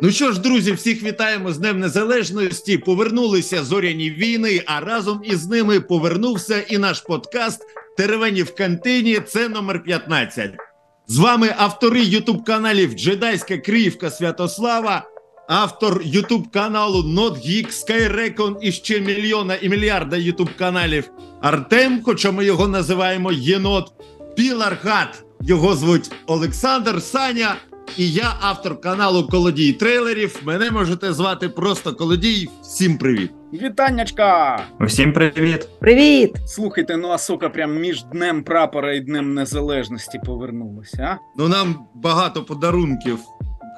[0.00, 2.78] Ну що ж, друзі, всіх вітаємо з Днем Незалежності.
[2.78, 7.62] Повернулися зоряні війни, а разом із ними повернувся і наш подкаст
[7.96, 9.20] Теревені в кантині.
[9.26, 10.50] Це номер 15.
[11.06, 15.08] З вами автори Ютуб каналів Джедайська Криївка Святослава,
[15.48, 22.44] автор Ютуб каналу NotGeek, SkyRecon і ще мільйона і мільярда Ютуб каналів Артем, хоча ми
[22.44, 23.92] його називаємо Єнот,
[24.36, 25.22] Пілархат.
[25.40, 27.56] Його звуть Олександр Саня.
[27.96, 30.40] І я автор каналу Колодій трейлерів.
[30.44, 32.48] Мене можете звати просто Колодій.
[32.62, 33.30] Всім привіт!
[33.52, 34.62] Вітаннячка!
[34.80, 35.68] Усім привіт!
[35.80, 36.36] Привіт!
[36.46, 41.18] Слухайте, ну Асока прям між Днем Прапора і Днем Незалежності повернулася, а?
[41.38, 43.18] Ну нам багато подарунків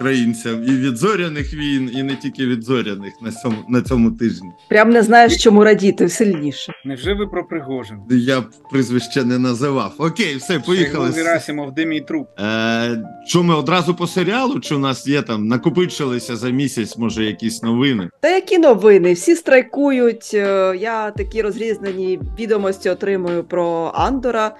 [0.00, 4.48] українцям і від зоряних війн, і не тільки від зоряних на цьому на цьому тижні.
[4.68, 6.72] Прям не знаєш, чому радіти сильніше.
[6.84, 7.98] Невже ви про Пригожин?
[8.10, 9.94] Я б прізвище не називав.
[9.98, 11.10] Окей, все, поїхали.
[11.10, 12.28] Герасимов, де мій труп?
[12.40, 14.60] Е, що ми одразу по серіалу?
[14.60, 18.08] Чи у нас є там накопичилися за місяць, може, якісь новини?
[18.20, 19.12] Та які новини?
[19.12, 20.30] Всі страйкують.
[20.34, 24.56] е, Я такі розрізнені відомості отримую про Андора.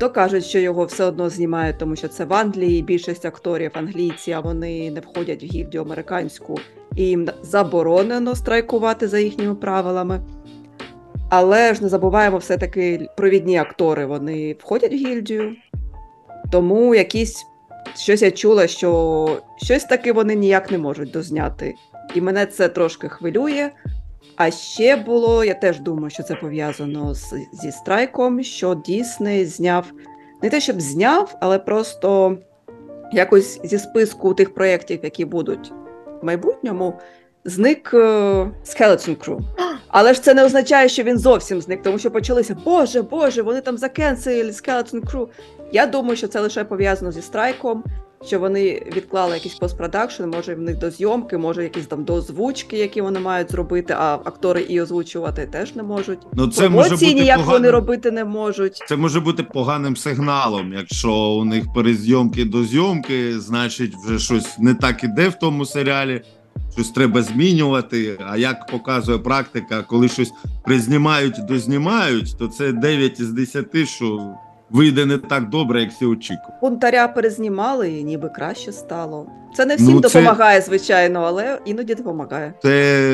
[0.00, 2.82] То кажуть, що його все одно знімають, тому що це в Англії.
[2.82, 6.58] Більшість акторів англійці, а вони не входять в гільдію американську,
[6.96, 10.20] і їм заборонено страйкувати за їхніми правилами.
[11.30, 15.56] Але ж не забуваємо, все-таки провідні актори вони входять в гільдію.
[16.52, 17.46] Тому якісь
[17.96, 21.74] щось я чула, що щось таки вони ніяк не можуть дозняти.
[22.14, 23.70] І мене це трошки хвилює.
[24.36, 29.92] А ще було, я теж думаю, що це пов'язано з, зі страйком, що Дісней зняв
[30.42, 32.38] не те, щоб зняв, але просто
[33.12, 35.72] якось зі списку тих проєктів, які будуть
[36.22, 36.94] в майбутньому,
[37.44, 37.98] зник е,
[38.64, 39.40] Skeleton Crew.
[39.88, 43.60] Але ж це не означає, що він зовсім зник, тому що почалися Боже, Боже, вони
[43.60, 45.26] там закенселили Skeleton Crew.
[45.72, 47.84] Я думаю, що це лише пов'язано зі страйком,
[48.26, 52.78] що вони відклали якийсь постпродакшн, може в них до зйомки, може якісь там до озвучки,
[52.78, 56.18] які вони мають зробити, а актори і озвучувати теж не можуть.
[56.32, 58.82] Ну це може Промоції бути ніяк вони робити не можуть.
[58.88, 60.72] це може бути поганим сигналом.
[60.72, 66.22] Якщо у них перезйомки до зйомки, значить вже щось не так іде в тому серіалі.
[66.72, 68.18] Щось треба змінювати.
[68.30, 70.32] А як показує практика, коли щось
[70.64, 74.34] признімають, дознімають, то це 9 із 10, що
[74.70, 76.60] вийде не так добре, як всі очікують.
[76.62, 79.26] Бунтаря перезнімали і ніби краще стало.
[79.56, 82.54] Це не всім Ну, це- допомагає, звичайно, але іноді допомагає.
[82.62, 82.70] Це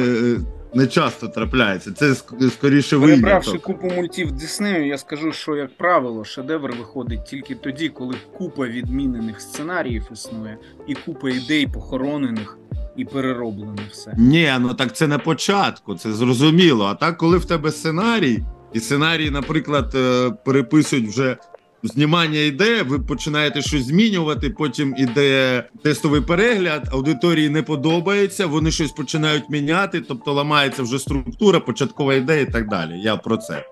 [0.07, 0.41] е,
[0.75, 1.93] не часто трапляється.
[1.93, 7.55] Це ск- скоріше Перебравши купу мультів Диснею, я скажу, що, як правило, шедевр виходить тільки
[7.55, 12.59] тоді, коли купа відмінених сценаріїв існує, і купа ідей похоронених
[12.97, 14.15] і перероблено все.
[14.19, 16.85] Ні, ну так це на початку, це зрозуміло.
[16.85, 18.39] А так, коли в тебе сценарій,
[18.77, 21.37] і сценарій, наприклад, е, переписують вже.
[21.83, 24.51] Знімання йде, ви починаєте щось змінювати.
[24.51, 31.61] Потім іде тестовий перегляд, аудиторії не подобається, вони щось починають міняти, тобто ламається вже структура,
[31.61, 33.01] початкова ідея і так далі.
[33.01, 33.65] Я про це.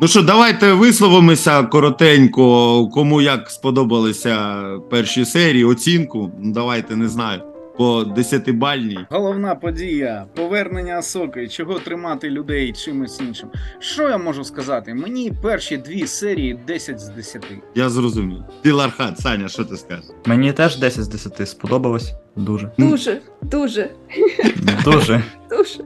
[0.00, 6.32] Ну що, давайте висловимося коротенько, кому як сподобалися перші серії, оцінку.
[6.42, 7.42] Ну, давайте не знаю,
[7.78, 9.06] по 10-бальній.
[9.10, 13.48] Головна подія повернення Асоки, чого тримати людей чимось іншим.
[13.78, 14.94] Що я можу сказати?
[14.94, 17.46] Мені перші дві серії 10 з 10.
[17.74, 18.44] Я зрозумів.
[18.62, 20.04] Пілархат, Саня, що ти скажеш?
[20.26, 22.12] Мені теж 10 з 10 сподобалось.
[22.36, 22.70] Дуже.
[22.78, 23.90] Дуже, дуже,
[24.84, 25.22] Дуже.
[25.50, 25.84] дуже.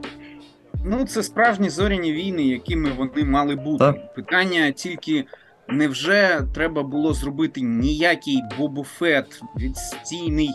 [0.85, 3.79] Ну, це справжні зоряні війни, якими вони мали бути.
[3.79, 4.15] Так.
[4.15, 5.25] Питання тільки.
[5.69, 10.51] Невже треба було зробити ніякий Бобуфет, відстійний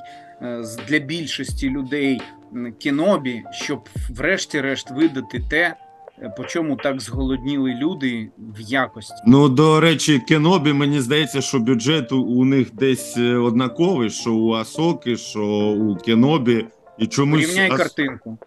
[0.88, 2.22] для більшості людей
[2.80, 5.76] кінобі, щоб врешті-решт видати те,
[6.22, 9.14] е, по чому так зголодніли люди в якості?
[9.28, 14.54] Ну, до речі, Кенобі, мені здається, що бюджет у- них десь е, однаковий, що у
[14.54, 15.44] Асоки, що
[15.80, 16.66] у Кенобі.
[16.98, 18.38] І чомусь Порівняй Ас- картинку.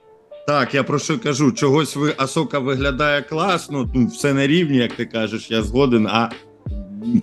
[0.47, 1.53] Так, я про що кажу.
[1.53, 6.07] Чогось ви Асока виглядає класно, ну все на рівні, як ти кажеш, я згоден.
[6.07, 6.31] А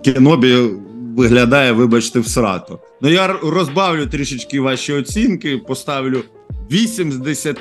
[0.04, 0.70] Кенобі
[1.18, 2.78] виглядає, вибачте, всрато.
[3.02, 6.22] Ну я розбавлю трішечки ваші оцінки, поставлю
[6.70, 7.58] 8 з 10.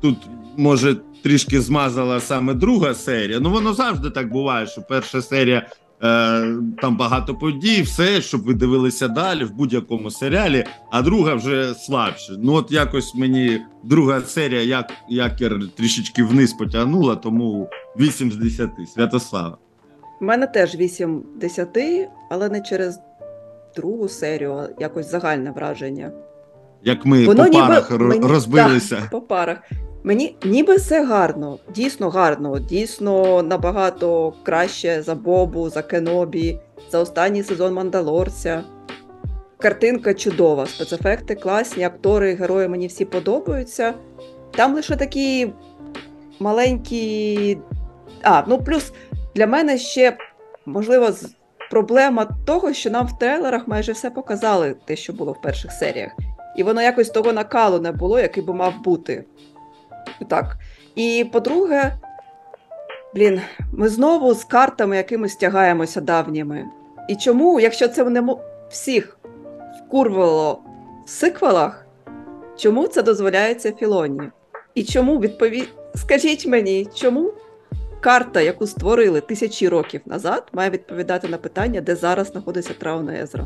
[0.00, 0.16] Тут
[0.56, 3.40] може трішки змазала саме друга серія.
[3.40, 5.66] Ну воно завжди так буває, що перша серія.
[6.02, 11.74] Е, там багато подій, все, щоб ви дивилися далі в будь-якому серіалі, а друга вже
[11.74, 12.32] слабше.
[12.38, 18.70] Ну, от якось мені друга серія як, якір трішечки вниз потягнула, тому 8 з 10.
[18.94, 19.58] Святослава.
[20.20, 21.68] У мене теж 8 10,
[22.30, 23.00] але не через
[23.76, 26.12] другу серію, а якось загальне враження.
[26.82, 28.96] Як ми Воно по парах ро- мені- розбилися.
[28.96, 29.58] Так, по парах.
[30.02, 36.58] Мені ніби все гарно, дійсно гарно, дійсно набагато краще за Бобу, за Кенобі,
[36.90, 38.62] за останній сезон Мандалорця.
[39.58, 43.94] Картинка чудова, спецефекти класні, актори, герої мені всі подобаються.
[44.50, 45.52] Там лише такі
[46.40, 47.58] маленькі.
[48.22, 48.92] А, ну плюс
[49.38, 50.16] для мене ще,
[50.66, 51.10] можливо,
[51.70, 56.12] проблема того, що нам в трейлерах майже все показали, те, що було в перших серіях.
[56.56, 59.24] І воно якось того накалу не було, який би мав бути.
[60.28, 60.56] Так.
[60.94, 61.92] І по-друге,
[63.14, 63.40] блін,
[63.72, 66.64] ми знову з картами якимись тягаємося давніми.
[67.08, 68.36] І чому, якщо це не
[68.70, 69.18] всіх
[69.84, 70.62] вкурвало
[71.06, 71.86] в сиквелах,
[72.56, 74.22] чому це дозволяється Філоні?
[74.74, 75.64] І чому відпові...
[75.94, 77.32] Скажіть мені, чому
[78.00, 83.44] карта, яку створили тисячі років назад, має відповідати на питання, де зараз знаходиться Трауна Езра?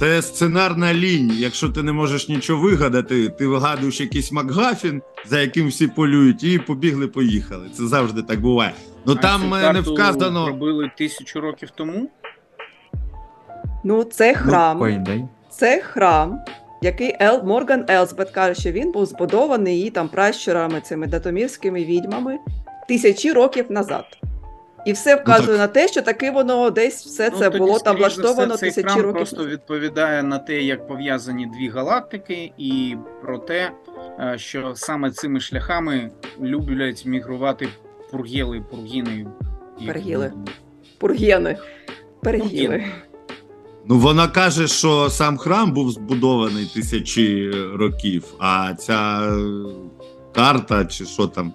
[0.00, 1.32] Це сценарна лінь.
[1.34, 6.58] Якщо ти не можеш нічого вигадати, ти вигадуєш якийсь Макгафін, за яким всі полюють, і
[6.58, 7.68] побігли, поїхали.
[7.76, 8.74] Це завжди так буває.
[9.06, 10.46] Ну А там цю е, не карту вказано.
[10.48, 12.10] робили тисячу років тому.
[13.84, 14.78] Ну, це храм.
[14.78, 15.28] По ідеї.
[15.50, 16.38] Це храм,
[16.82, 22.38] який Ел Морган Елсбет каже, що він був збудований її там пращурами, цими датомірськими відьмами
[22.88, 24.04] тисячі років назад.
[24.86, 25.58] І все вказує так.
[25.58, 29.00] на те, що таки воно десь все Ну, це тоді, було там все, влаштовано тисячі
[29.00, 29.12] років.
[29.12, 33.70] просто відповідає на те, як пов'язані дві галактики, і про те,
[34.20, 36.10] е, що саме цими шляхами
[36.40, 37.68] люблять мігрувати
[38.10, 39.26] пургєли, пургіни.
[39.86, 40.28] Пергіли.
[40.28, 40.44] вони.
[40.98, 41.58] Пургєни.
[42.22, 42.84] Перегіли.
[43.86, 49.32] Ну вона каже, що сам храм був збудований тисячі років, а ця
[50.34, 51.52] карта, чи що там,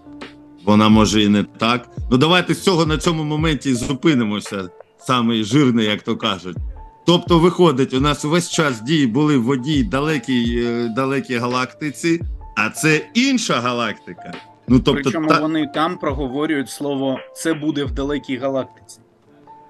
[0.66, 1.90] вона може і не так.
[2.12, 4.70] Ну давайте з цього на цьому моменті і зупинимося,
[5.00, 6.58] самий жирний, як то кажуть.
[7.06, 12.22] Тобто, виходить, у нас весь час дії були в одній далекій, е, далекій галактиці,
[12.58, 14.34] а це інша галактика.
[14.68, 19.00] Ну тобто, Причому та- вони там проговорюють слово це буде в далекій галактиці.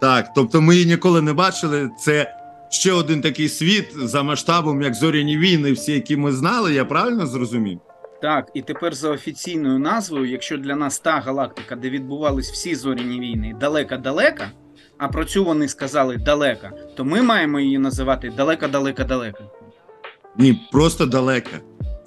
[0.01, 1.89] Так, тобто ми її ніколи не бачили.
[1.99, 2.35] Це
[2.69, 7.27] ще один такий світ за масштабом, як зоряні війни, всі, які ми знали, я правильно
[7.27, 7.79] зрозумів?
[8.21, 13.19] Так, і тепер за офіційною назвою, якщо для нас та галактика, де відбувались всі зоряні
[13.19, 14.51] війни, далека-далека,
[14.97, 19.43] а про цю вони сказали далека, то ми маємо її називати далека-далека-далека.
[20.37, 21.59] Ні, просто далека.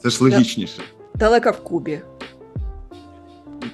[0.02, 0.82] Це ж логічніше.
[1.14, 2.00] Далека в Кубі.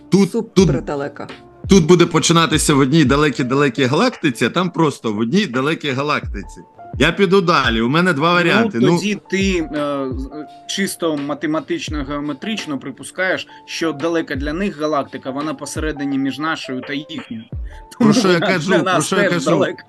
[0.08, 1.28] Тут, тут, далека.
[1.68, 6.60] тут буде починатися в одній далекій-далекій галактиці, а там просто в одній далекій галактиці.
[6.98, 7.80] Я піду далі.
[7.80, 8.78] У мене два варіанти.
[8.80, 10.06] Ну, тоді ти е,
[10.66, 17.44] чисто математично геометрично припускаєш, що далека для них галактика, вона посередині між нашою та їхньою.
[17.98, 19.50] Про що я кажу, для про нас що я кажу?
[19.50, 19.84] далека.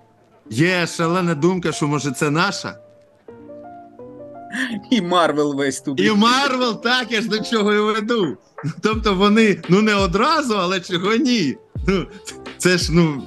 [0.49, 2.79] Є шалена думка, що може це наша.
[4.91, 6.03] І Marvel весь туди.
[6.03, 8.37] І Marvel, так я ж до чого і веду.
[8.65, 11.57] Ну, Тобто вони ну не одразу, але чого ні.
[11.87, 12.05] Ну,
[12.57, 13.23] це ж ну.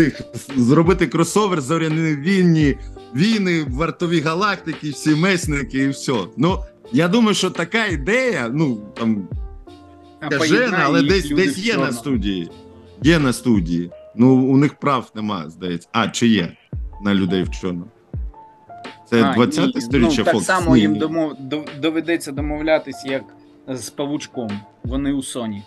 [0.00, 0.20] Тих,
[0.56, 2.78] зробити кросовер зоряні війни,
[3.14, 6.12] війни, вартові галактики, всі месники і все.
[6.36, 6.58] Ну,
[6.92, 9.28] я думаю, що така ідея, ну там
[10.30, 12.50] скажена, але десь, десь є на студії.
[13.02, 13.90] Є на студії.
[14.16, 15.88] Ну, у них прав нема, здається.
[15.92, 16.56] А, чи є
[17.02, 17.90] на людей в чорному?
[19.10, 20.42] Це А, 20 ні, сторіччя ну, так Fox?
[20.42, 20.98] само Ні, їм ні.
[20.98, 21.32] домов...
[21.80, 23.22] доведеться домовлятись, як
[23.68, 24.50] з павучком.
[24.84, 25.62] Вони у Sony.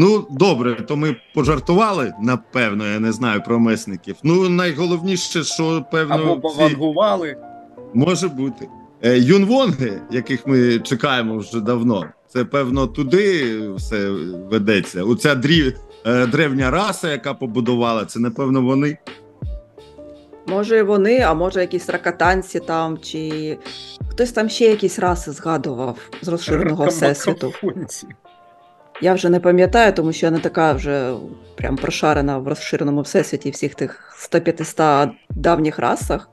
[0.00, 4.16] Ну, добре, то ми пожартували, напевно, я не знаю про месників.
[4.22, 7.36] Ну, найголовніше, що певно, Або ці- повангували.
[7.94, 8.68] може бути.
[9.02, 14.10] Е, Юнвонги, яких ми чекаємо вже давно, це певно туди все
[14.50, 15.04] ведеться.
[15.04, 15.74] Оця дрі...
[16.06, 18.98] е, древня раса, яка побудувала, це напевно вони.
[20.46, 23.58] Може, і вони, а може, якісь ракатанці там, чи
[24.08, 27.52] хтось там ще якісь раси згадував з розширеного всесвіту.
[29.02, 31.14] Я вже не пам'ятаю, тому що я не така вже
[31.56, 36.28] прям прошарена в розширеному всесвіті всіх тих 100-500 давніх расах.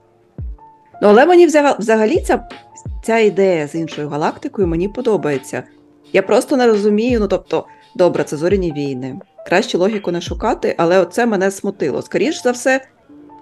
[1.01, 2.47] Ну, але мені взага- взагалі ця,
[3.03, 5.63] ця ідея з іншою галактикою мені подобається.
[6.13, 9.19] Я просто не розумію, ну тобто, добре, це зоряні війни.
[9.47, 12.01] Краще логіку не шукати, але оце мене смутило.
[12.01, 12.81] Скоріше за все,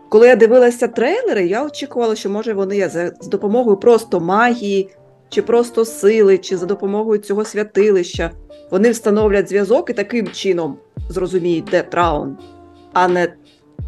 [0.10, 2.90] коли я дивилася трейлери, я очікувала, що може вони
[3.22, 4.90] з допомогою просто магії,
[5.30, 8.32] чи просто сили, чи за допомогою цього святилища
[8.76, 10.78] вони встановлять зв'язок і таким чином
[11.10, 12.38] зрозуміють, де траун,
[12.94, 13.34] а не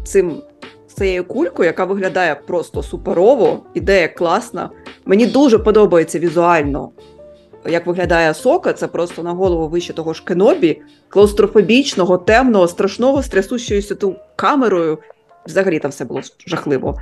[0.04, 0.42] цим
[0.86, 4.70] цією кулькою, яка виглядає просто суперово, ідея класна.
[5.04, 6.90] Мені дуже подобається візуально,
[7.66, 8.72] як виглядає сока.
[8.72, 14.98] Це просто на голову вище того ж кенобі, клаустрофобічного, темного, страшного, з трясущоюся ту камерою.
[15.46, 16.98] Взагалі там все було жахливо.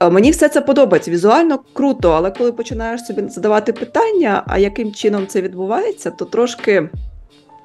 [0.00, 1.10] Е, Мені все це подобається.
[1.10, 6.88] Візуально круто, але коли починаєш собі задавати питання, а яким чином це відбувається, то трошки.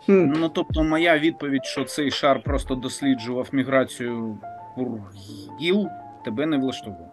[0.07, 4.37] Ну тобто, моя відповідь, що цей шар просто досліджував міграцію
[4.75, 5.87] пургіл,
[6.25, 7.05] тебе не влаштовує.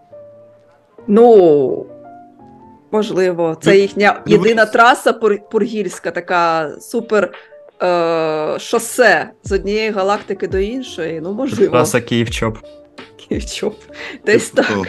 [1.06, 1.86] Ну,
[2.92, 7.32] можливо, це Ну, їхня ну, єдина траса пур- пургільська, така супер
[7.82, 11.20] е, шосе з однієї галактики до іншої.
[11.20, 12.58] Ну, можливо, Траса Київ-Чоп.
[13.28, 13.74] Київчоп.
[14.26, 14.88] Десь Типу так.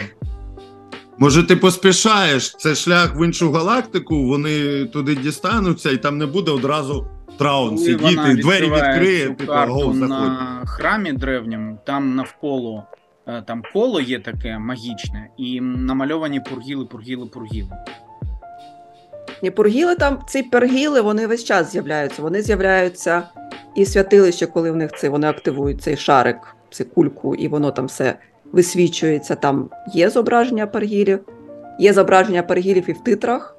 [1.20, 6.50] Може, ти поспішаєш, це шлях в іншу галактику, вони туди дістануться, і там не буде
[6.50, 7.06] одразу
[7.38, 12.84] траун сидіти, двері відкриє, цю типу, гол на храмі древньому, там навколо
[13.26, 17.70] е, там коло є таке магічне, і намальовані пургіли, пургіли, пургіли.
[19.42, 22.22] Ні, пургіли там, ці пергіли, вони весь час з'являються.
[22.22, 23.22] Вони з'являються
[23.76, 27.86] і святилище, коли в них це вони активують цей шарик, цю кульку, і воно там
[27.86, 28.14] все
[28.52, 29.34] висвічується.
[29.34, 31.20] Там є зображення пергілів,
[31.78, 33.54] є зображення пергілів і в титрах.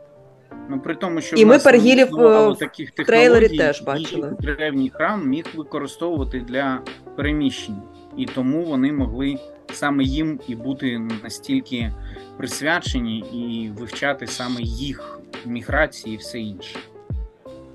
[0.69, 4.35] Ну, при тому, що І ми пергілів, е, в таких трейлері теж бачили.
[4.39, 6.81] Древній храм міг використовувати для
[7.15, 7.81] переміщень,
[8.17, 9.37] і тому вони могли
[9.73, 11.91] саме їм і бути настільки
[12.37, 16.79] присвячені і вивчати саме їх міграції і все інше.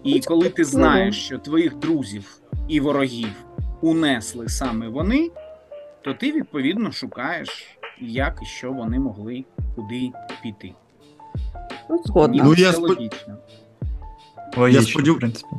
[0.04, 2.37] І коли ти знаєш, що твоїх друзів
[2.68, 3.44] і ворогів
[3.80, 5.30] унесли саме вони,
[6.04, 7.49] то ти відповідно шукаєш,
[8.00, 9.44] як і що вони могли
[9.76, 10.11] куди
[10.42, 10.73] піти.
[11.90, 12.44] Ну, згодна.
[12.44, 13.37] Ну, Ну, я це спо- логічно.
[14.56, 15.52] Логічно, сподів- в принципі.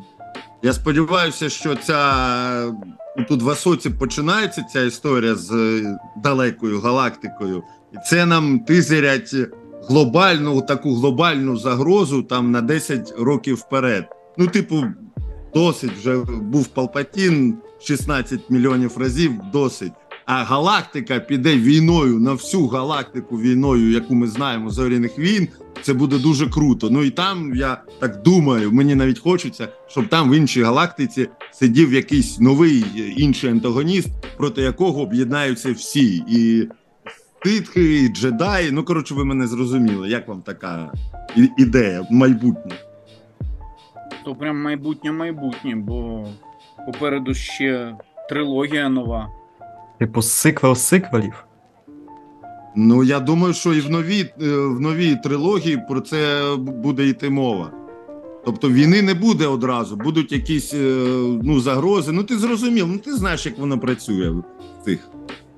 [0.63, 2.73] Я сподіваюся, що ця
[3.27, 9.35] тут в Асоці починається ця історія з е, далекою галактикою, і це нам тизерять
[9.89, 14.05] глобальну таку глобальну загрозу там на 10 років вперед.
[14.37, 14.83] Ну, типу,
[15.53, 19.93] досить вже був Палпатін 16 мільйонів разів, досить.
[20.25, 25.47] А галактика піде війною на всю галактику війною, яку ми знаємо зоряних війн.
[25.81, 26.89] Це буде дуже круто.
[26.89, 31.93] Ну і там я так думаю, мені навіть хочеться, щоб там в іншій галактиці сидів
[31.93, 36.23] якийсь новий е, інший антагоніст, проти якого об'єднаються всі.
[36.27, 36.67] І
[37.45, 38.71] ситхи, і джедаї.
[38.71, 40.09] Ну коротше, ви мене зрозуміли.
[40.09, 40.91] Як вам така
[41.57, 42.75] ідея майбутнє?
[44.25, 46.27] То прям майбутнє майбутнє, бо
[46.85, 47.95] попереду ще
[48.29, 49.29] трилогія нова.
[49.99, 51.45] Типу, сиквел сиквелів.
[52.75, 57.29] Ну я думаю, що і в новій, е, в новій трилогії про це буде йти
[57.29, 57.71] мова.
[58.45, 61.05] Тобто війни не буде одразу, будуть якісь е,
[61.43, 62.11] ну, загрози.
[62.11, 64.43] Ну ти зрозумів, ну ти знаєш, як воно працює в
[64.85, 65.07] цих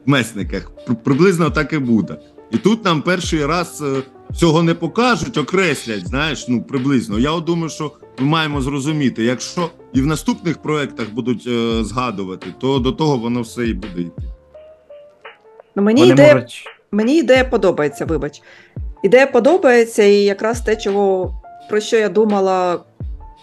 [0.06, 0.72] месниках.
[1.04, 2.20] Приблизно так і буде.
[2.52, 4.04] І тут нам перший раз е,
[4.36, 7.20] цього не покажуть, окреслять, знаєш, ну приблизно.
[7.20, 12.80] Я думаю, що ми маємо зрозуміти, якщо і в наступних проєктах будуть е, згадувати, то
[12.80, 14.22] до того воно все і буде йти.
[15.76, 16.66] Ну, мені Вони ідея можуть.
[16.92, 18.42] Мені ідея подобається, вибач.
[19.04, 21.34] Ідея подобається, і якраз те, чого
[21.70, 22.80] про що я думала,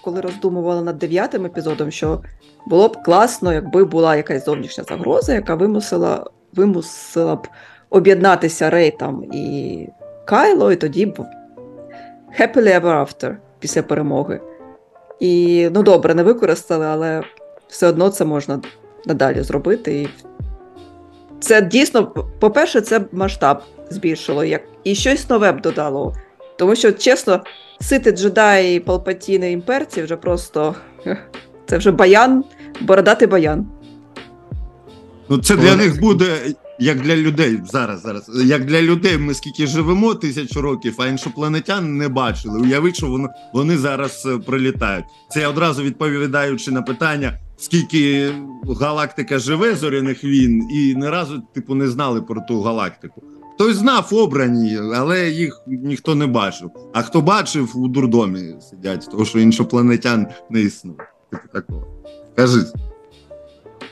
[0.03, 2.21] коли роздумувала над дев'ятим епізодом, що
[2.67, 7.49] було б класно, якби була якась зовнішня загроза, яка вимусила, вимусила б
[7.91, 9.89] об'єднатися Рей там і
[10.25, 11.19] Кайло, і тоді б
[12.41, 14.41] happily ever after після перемоги.
[15.25, 17.23] І ну добре, не використали, але
[17.69, 18.61] все одно це можна
[19.07, 20.01] надалі зробити.
[20.03, 20.09] І
[21.41, 22.07] це дійсно,
[22.41, 26.15] по-перше, це масштаб збільшило, як і щось нове б додало.
[26.59, 27.45] Тому що, чесно,
[27.81, 30.75] сити джедаї, палпатіни, імперці вже просто
[31.67, 32.45] це вже баян,
[32.81, 33.67] бородатий баян.
[35.29, 36.37] Ну, це для них буде
[36.85, 38.03] як для людей зараз.
[38.03, 39.19] Зараз як для людей.
[39.19, 42.61] Ми скільки живемо тисячу років, а іншопланетян не бачили.
[42.61, 45.05] Уявіть, що воно вони зараз е, прилітають.
[45.31, 48.33] Це я одразу відповідаючи на питання, скільки
[48.81, 53.23] галактика живе зоряних війн, і не разу типу не знали про ту галактику.
[53.55, 56.71] Хтось знав обрані, але їх ніхто не бачив.
[56.95, 60.99] А хто бачив, у дурдомі сидять, тому що іншопланетян не існує.
[61.31, 61.87] Типу такого.
[62.37, 62.65] Кажи.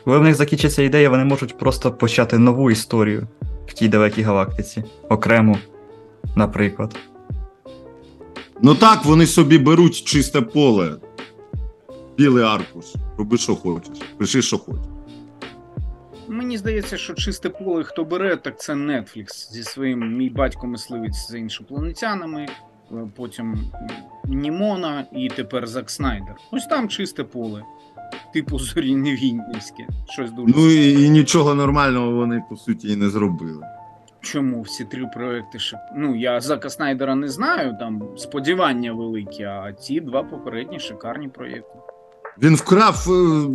[0.05, 3.27] Коли в них закінчиться ідея, вони можуть просто почати нову історію
[3.67, 4.85] в тій далекій галактиці.
[5.09, 5.59] Окрему,
[6.37, 6.97] наприклад.
[8.63, 10.97] Ну так, вони собі беруть чисте поле,
[12.17, 12.85] білий аркуш.
[13.19, 14.83] Роби, що хочеш, пиши, що хочеш.
[16.29, 21.29] Мені здається, що чисте поле, хто бере, так це Netflix зі своїм мій батько мисливець
[21.29, 22.47] за іншопланетянами,
[22.93, 23.59] е, потім
[24.25, 26.37] Німона і тепер Зак Снайдер.
[26.53, 27.63] Ось там чисте поле.
[28.35, 29.87] Типу зоріне війнівське.
[30.09, 30.55] Щось дуже.
[30.57, 33.67] Ну і, і нічого нормального вони по суті і не зробили.
[34.21, 35.79] Чому всі три проекти ще.
[35.97, 41.79] Ну, я Зака Снайдера не знаю, там сподівання великі, а ці два попередні шикарні проєкти.
[42.43, 43.49] Він вкрав е,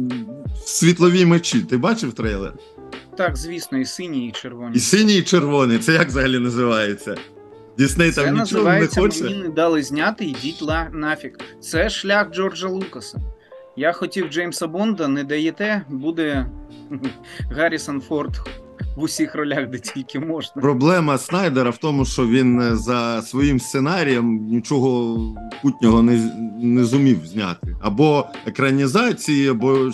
[0.65, 1.62] світлові мечі.
[1.62, 2.53] Ти бачив трейлер?
[3.17, 4.75] так, звісно, і сині, і червоні.
[4.75, 5.77] І синій, і червоний.
[5.77, 7.15] Це як взагалі називається?
[7.77, 9.24] Дісней Це там нічого не називається хоче.
[9.24, 11.31] мені не дали зняти, ідіть ла нафіг.
[11.62, 13.17] Це шлях Джорджа Лукаса.
[13.79, 16.46] Я хотів Джеймса Бонда, не даєте, буде
[17.51, 18.31] Гаррісон Форд
[18.96, 20.62] в усіх ролях, де тільки можна.
[20.62, 25.19] Проблема Снайдера в тому, що він е, за своїм сценарієм нічого
[25.62, 27.75] путнього не, не зумів зняти.
[27.81, 29.91] Або екранізації, або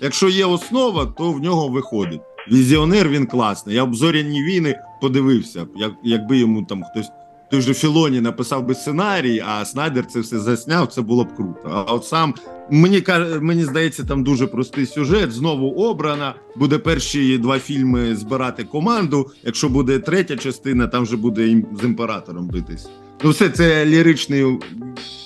[0.00, 2.20] якщо, є основа, то в нього виходить.
[2.52, 3.76] Візіонер він класний.
[3.76, 7.10] Я б зоряні війни подивився, як, якби йому там хтось.
[7.52, 11.60] Той же Філоні написав би сценарій, а Снайдер це все засняв, це було б круто.
[11.64, 12.34] А от сам
[12.70, 13.04] мені
[13.40, 15.32] мені здається, там дуже простий сюжет.
[15.32, 16.34] Знову обрана.
[16.56, 19.30] Буде перші два фільми збирати команду.
[19.42, 22.88] Якщо буде третя частина, там вже буде з імператором битись.
[23.24, 24.58] Ну, все це ліричний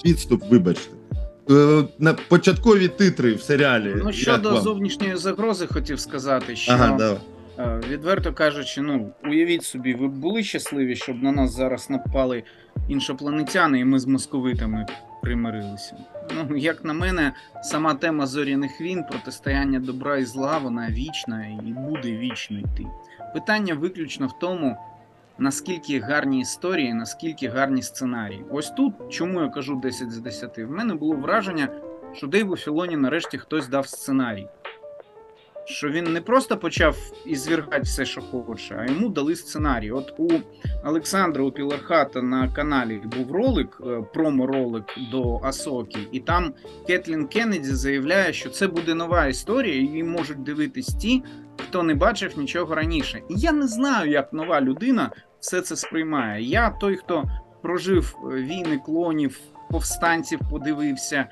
[0.06, 0.90] відступ, вибачте.
[1.50, 3.96] Е, на початкові титри в серіалі.
[4.04, 7.16] Ну, щодо зовнішньої загрози, хотів сказати, що Ага,
[7.58, 12.42] Відверто кажучи, ну уявіть собі, ви були щасливі, щоб на нас зараз напали
[12.88, 14.86] іншопланетяни, і ми з московитами
[15.22, 15.96] примирилися.
[16.34, 17.32] Ну, як на мене,
[17.62, 22.86] сама тема зоряних війн, протистояння добра і зла, вона вічна і буде вічно йти.
[23.34, 24.76] Питання виключно в тому,
[25.38, 28.44] наскільки гарні історії, наскільки гарні сценарії.
[28.50, 31.68] Ось тут, чому я кажу 10 з 10, в мене було враження,
[32.12, 34.48] що Дейву Філоні нарешті хтось дав сценарій
[35.66, 39.90] що він не просто почав ізвергати все, що хоче, а йому дали сценарій.
[39.90, 40.28] От у
[40.84, 46.54] Олександра у Пілархата на каналі був ролик, е, промо-ролик до Асокі, і там
[46.86, 51.22] Кетлін Кеннеді заявляє, що це буде нова історія, і її можуть дивитись ті,
[51.68, 53.22] хто не бачив нічого раніше.
[53.28, 56.42] І я не знаю, як нова людина все це сприймає.
[56.42, 57.24] Я той, хто
[57.62, 61.28] прожив е, війни клонів, повстанців, подивився.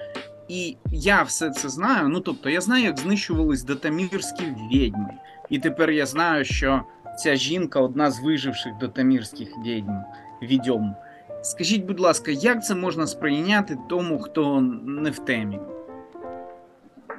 [0.48, 2.08] І я все це знаю.
[2.08, 5.10] Ну тобто, я знаю, як знищувались датамірські відьми.
[5.50, 6.82] І тепер я знаю, що
[7.18, 9.98] ця жінка одна з виживших датамірських відьм.
[10.42, 10.94] відьом.
[11.42, 15.58] Скажіть, будь ласка, як це можна сприйняти тому, хто не в темі?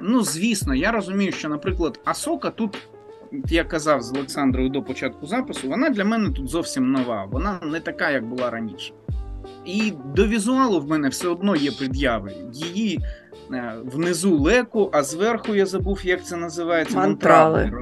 [0.00, 2.88] Ну, звісно, я розумію, що, наприклад, Асока тут,
[3.48, 7.24] я казав з Олександрою до початку запису, вона для мене тут зовсім нова.
[7.24, 8.92] Вона не така, як була раніше.
[9.64, 12.34] І до візуалу в мене все одно є пред'яви.
[12.52, 13.00] Її
[13.52, 16.96] е, внизу леку, а зверху я забув, як це називається.
[16.96, 17.72] Мантрали.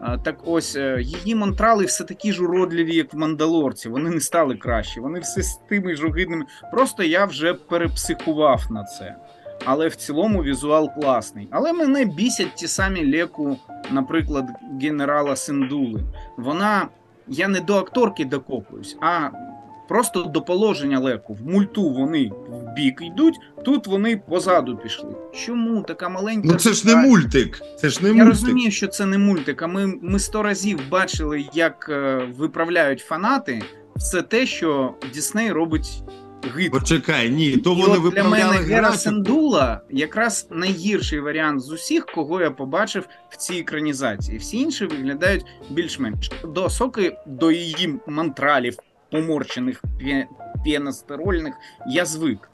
[0.00, 3.88] А, Так ось е, її мантрали все такі ж уродливі, як в мандалорці.
[3.88, 5.00] Вони не стали кращі.
[5.00, 6.44] Вони все з тими ж огидними.
[6.72, 9.16] Просто я вже перепсихував на це.
[9.64, 11.48] Але в цілому візуал класний.
[11.50, 13.56] Але мене бісять ті самі леку,
[13.90, 14.44] наприклад,
[14.82, 16.02] генерала Синдули.
[16.38, 16.88] Вона.
[17.28, 19.28] Я не до акторки докопуюсь, а
[19.88, 21.34] просто до положення леку.
[21.34, 25.14] В мульту вони в бік йдуть, тут вони позаду пішли.
[25.34, 26.48] Чому така маленька?
[26.48, 27.62] Ну це ж не мультик.
[27.80, 28.28] Це ж не Я мультик.
[28.28, 33.62] розумію, що це не мультик, а ми, ми сто разів бачили, як е, виправляють фанати
[33.96, 36.02] все те, що Дісней робить
[36.56, 36.78] гидко.
[36.78, 38.92] Почекай, ні, то І вони от для мене виправляли Гера.
[38.92, 44.38] Сендула якраз найгірший варіант з усіх, кого я побачив в цій екранізації.
[44.38, 48.76] Всі інші виглядають більш-менш до соки, до її мантралів,
[49.12, 49.82] поморчених
[50.64, 51.54] пєностерольних,
[51.86, 52.48] я звик.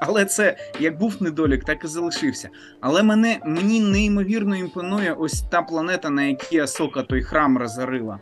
[0.00, 2.48] Але це як був недолік, так і залишився.
[2.80, 8.18] Але мене мені неймовірно імпонує ось та планета, на якій Асока той храм розорила.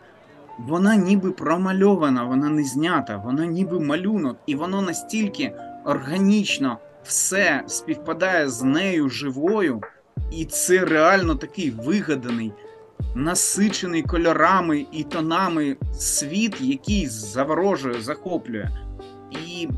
[0.59, 5.53] Вона ніби промальована, вона не знята, вона ніби малюнок, і воно настільки
[5.85, 9.83] органічно все співпадає з нею живою,
[10.33, 12.53] і це реально такий вигаданий,
[13.15, 18.69] насичений кольорами і тонами світ, який заворожує, захоплює.
[19.31, 19.69] І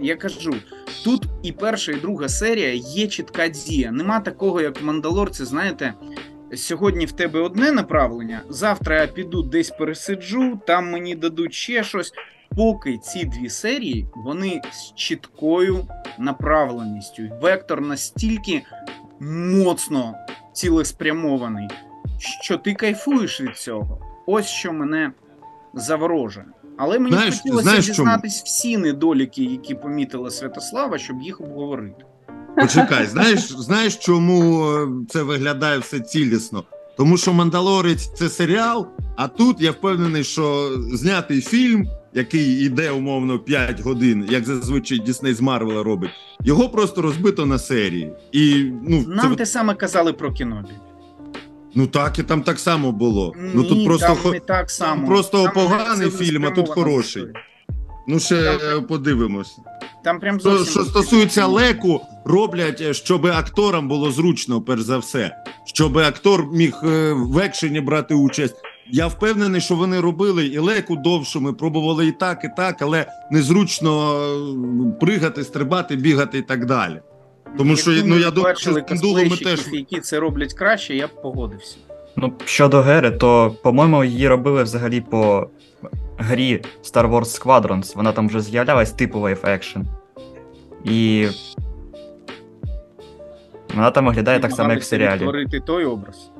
[0.00, 0.54] я кажу,
[1.04, 3.90] тут і перша, і друга серія є чітка дія.
[3.90, 5.94] Нема такого, як в Мандалорці, знаєте.
[6.54, 12.12] Сьогодні в тебе одне направлення, завтра я піду десь пересиджу, там мені дадуть ще щось.
[12.56, 15.86] Поки ці дві серії вони з чіткою
[16.18, 17.22] направленістю.
[17.42, 18.62] Вектор настільки
[19.20, 20.14] моцно
[20.52, 21.68] цілеспрямований,
[22.22, 23.98] що ти кайфуєш від цього.
[24.26, 25.12] Ось що мене
[25.74, 26.46] заворожує.
[26.76, 27.96] Але мені Знаєш- хотілося знаєш чому?
[27.96, 32.04] дізнатись всі недоліки, які помітила Святослава, щоб їх обговорити.
[32.56, 36.64] Почекай, знаєш, знаєш, чому е, це виглядає все цілісно?
[36.96, 43.38] Тому що Мандалорець це серіал, а тут я впевнений, що знятий фільм, який йде умовно
[43.38, 46.10] 5 годин, як зазвичай Дісней з Марвела робить,
[46.44, 48.12] його просто розбито на серії.
[48.32, 50.70] І ну, Нам це, те саме казали про Кінобі.
[51.74, 53.32] Ну так і там так само було.
[53.36, 55.06] Ні, ну тут просто там не так само.
[55.06, 57.24] просто Там поганий фільм, а тут хороший.
[58.08, 59.56] ну ще там- е, подивимось.
[60.04, 65.36] Там прям зовсім що стосується леку, роблять, е, щоб акторам було зручно, перш за все,
[65.64, 68.56] щоб актор міг е, в екшені брати участь.
[68.90, 71.40] Я впевнений, що вони робили і леку довше.
[71.40, 74.20] Ми пробували і так, і так, але незручно
[75.00, 77.00] пригати, стрибати, бігати і так далі.
[77.58, 81.06] Тому що ну я думаю, що з Кіндулом ми теж які це роблять краще, я
[81.06, 81.76] б погодився.
[82.16, 85.50] Ну, щодо Гери, то, по-моєму, її робили взагалі по
[86.18, 87.96] грі Star Wars Squadrons.
[87.96, 89.82] Вона там вже з'являлась типу Wave Action.
[90.84, 91.28] І.
[93.74, 95.18] Вона там виглядає так само, як в серіалі.
[95.18, 96.30] відтворити той образ.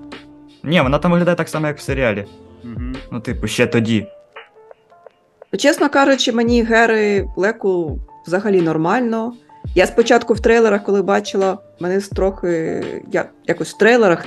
[0.62, 2.24] Ні, вона там виглядає так само, як в серіалі.
[2.64, 2.80] Угу.
[3.12, 4.06] Ну, типу, ще тоді.
[5.58, 9.32] Чесно кажучи, мені Гери Леку взагалі нормально.
[9.74, 14.26] Я спочатку в трейлерах, коли бачила, мене трохи я якось в трейлерах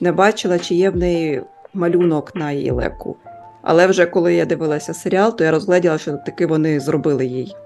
[0.00, 1.42] не бачила, чи є в неї
[1.74, 3.16] малюнок на її леку.
[3.62, 7.56] Але вже коли я дивилася серіал, то я розгляділа, що таки вони зробили їй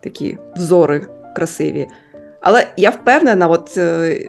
[0.00, 1.88] такі взори красиві.
[2.40, 4.20] Але я впевнена, от е,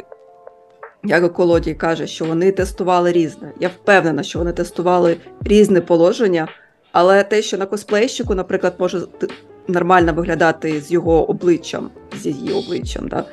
[1.04, 3.52] як Колодій каже, що вони тестували різне.
[3.60, 6.48] Я впевнена, що вони тестували різне положення.
[6.92, 9.02] Але те, що на косплейщику, наприклад, може
[9.72, 11.90] нормально виглядати з його обличчям,
[12.22, 13.08] з її обличчям.
[13.08, 13.24] Да?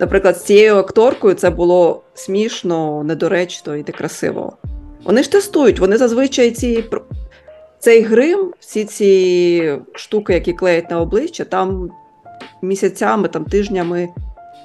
[0.00, 4.56] Наприклад, з цією акторкою це було смішно, недоречно і некрасиво.
[5.04, 6.84] Вони ж тестують, вони зазвичай ці,
[7.78, 11.90] цей грим, всі ці штуки, які клеять на обличчя, там
[12.62, 14.08] місяцями, там тижнями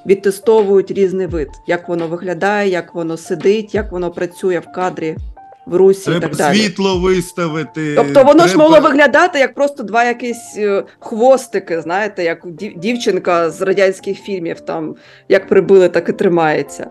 [0.05, 5.17] відтестовують різний вид, як воно виглядає, як воно сидить, як воно працює в кадрі,
[5.65, 6.57] в русі і треба так далі.
[6.57, 7.95] світло виставити.
[7.95, 12.77] Тобто воно ж треба- могло виглядати як просто два якісь е, хвостики, знаєте, як дів-
[12.79, 14.95] дівчинка з радянських фільмів, там
[15.29, 16.87] як прибили, так і тримається.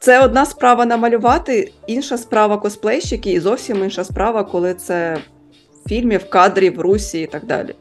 [0.00, 5.18] Це одна справа намалювати, інша справа косплейщики, і зовсім інша справа, коли це
[5.84, 7.74] в фільмі, в кадрі, в русі і так далі.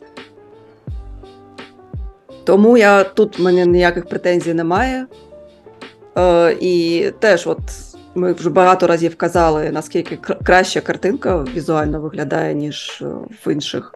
[2.43, 5.05] Тому я тут в мене ніяких претензій немає.
[6.17, 7.59] Е, і теж, от
[8.15, 13.05] ми вже багато разів казали, наскільки краща картинка візуально виглядає, ніж е,
[13.45, 13.95] в інших,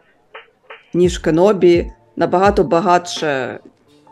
[0.94, 3.58] ніж в Кенобі, набагато багатше,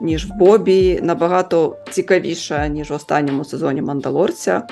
[0.01, 4.63] ніж в Бобі, набагато цікавіша, ніж в останньому сезоні Мандалорця.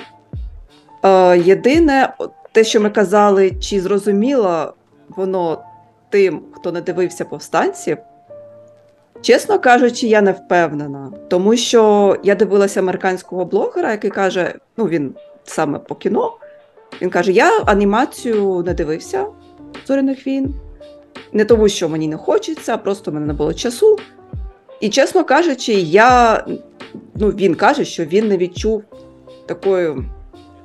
[1.03, 2.13] Е, єдине,
[2.51, 4.73] те, що ми казали, чи зрозуміло
[5.09, 5.63] воно
[6.09, 7.97] тим, хто не дивився повстанців.
[9.21, 15.13] Чесно кажучи, я не впевнена, тому що я дивилася американського блогера, який каже: ну він
[15.43, 16.33] саме по кіно.
[17.01, 19.25] Він каже: Я анімацію не дивився
[19.87, 20.55] зоряних війн.
[21.33, 23.97] Не тому, що мені не хочеться, а просто в мене не було часу.
[24.79, 26.43] І чесно кажучи, я
[27.15, 28.83] ну, він каже, що він не відчув
[29.45, 29.95] такої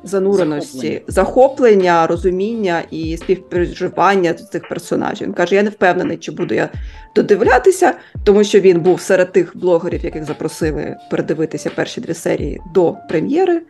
[0.05, 1.03] зануреності, Захоплення.
[1.09, 5.27] захоплення, розуміння і співпереживання цих персонажів.
[5.27, 6.69] Він каже: я не впевнений, чи буду я
[7.15, 12.97] додивлятися, тому що він був серед тих блогерів, яких запросили передивитися перші дві серії до
[13.09, 13.63] прем'єри.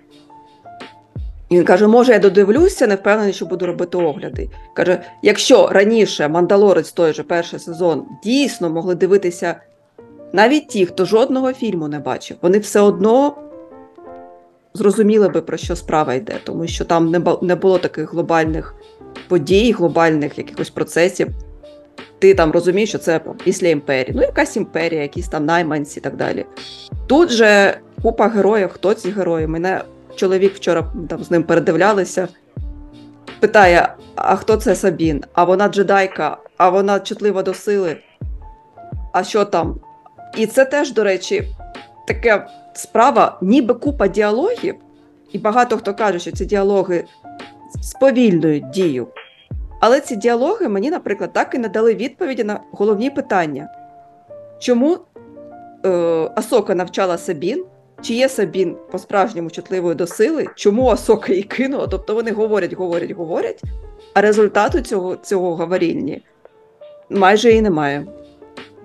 [1.49, 4.51] І він каже: може, я додивлюся, не впевнений, що буду робити огляди.
[4.75, 9.61] Каже: якщо раніше Мандалорець той же перший сезон дійсно могли дивитися
[10.33, 13.37] навіть ті, хто жодного фільму не бачив, вони все одно
[14.77, 17.11] зрозуміли би, про що справа йде, тому що там
[17.43, 18.75] не було таких глобальних
[19.29, 21.29] подій, глобальних якихось процесів.
[22.19, 24.13] Ти там розумієш, що це після імперії.
[24.17, 26.47] Ну, якась імперія, якісь там найманці і так далі.
[27.07, 29.47] Тут же купа героїв, хто ці герої?
[29.47, 29.83] Мене
[30.17, 32.29] чоловік вчора там з ним передивлялися.
[33.41, 35.25] Питає: а хто це Сабін?
[35.33, 37.97] А вона джедайка, а вона чутлива до сили.
[39.13, 39.81] А що там?
[40.37, 41.45] І це теж, до речі,
[42.07, 44.75] така справа, ніби купа діалогів,
[45.33, 47.05] і багато хто каже, що ці діалоги
[47.83, 49.07] сповільнюють дію.
[49.81, 53.69] Але ці діалоги мені, наприклад, так і не дали відповіді на головні питання.
[54.59, 54.99] Чому
[55.85, 55.89] е,
[56.37, 57.65] Асока навчала Сабін?
[58.03, 60.47] Чи є Сабін по-справжньому чутливою до сили?
[60.55, 61.87] Чому Асока її кинула?
[61.87, 63.63] Тобто вони говорять, говорять, говорять,
[64.15, 66.21] а результату цього, цього говоріння
[67.11, 68.07] майже і немає.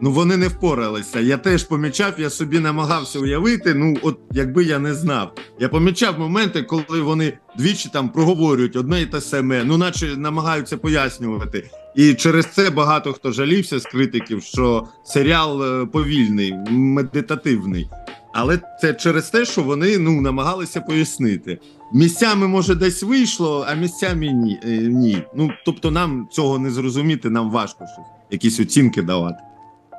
[0.04, 1.20] Ну вони не впоралися.
[1.20, 3.74] Я теж помічав, я собі намагався уявити.
[3.74, 5.36] Ну, от якби я не знав.
[5.60, 10.78] Я помічав моменти, коли вони двічі там проговорюють одне і те саме, ну наче намагаються
[10.78, 11.70] пояснювати.
[11.96, 17.90] І через це багато хто жалівся з критиків, що серіал е, повільний, медитативний.
[18.34, 21.60] Але це через те, що вони ну намагалися пояснити.
[21.94, 24.60] Місцями може десь вийшло, а місцями ні.
[24.64, 25.24] е, ні.
[25.36, 29.38] Ну тобто, нам цього не зрозуміти, нам важко щось, якісь оцінки давати.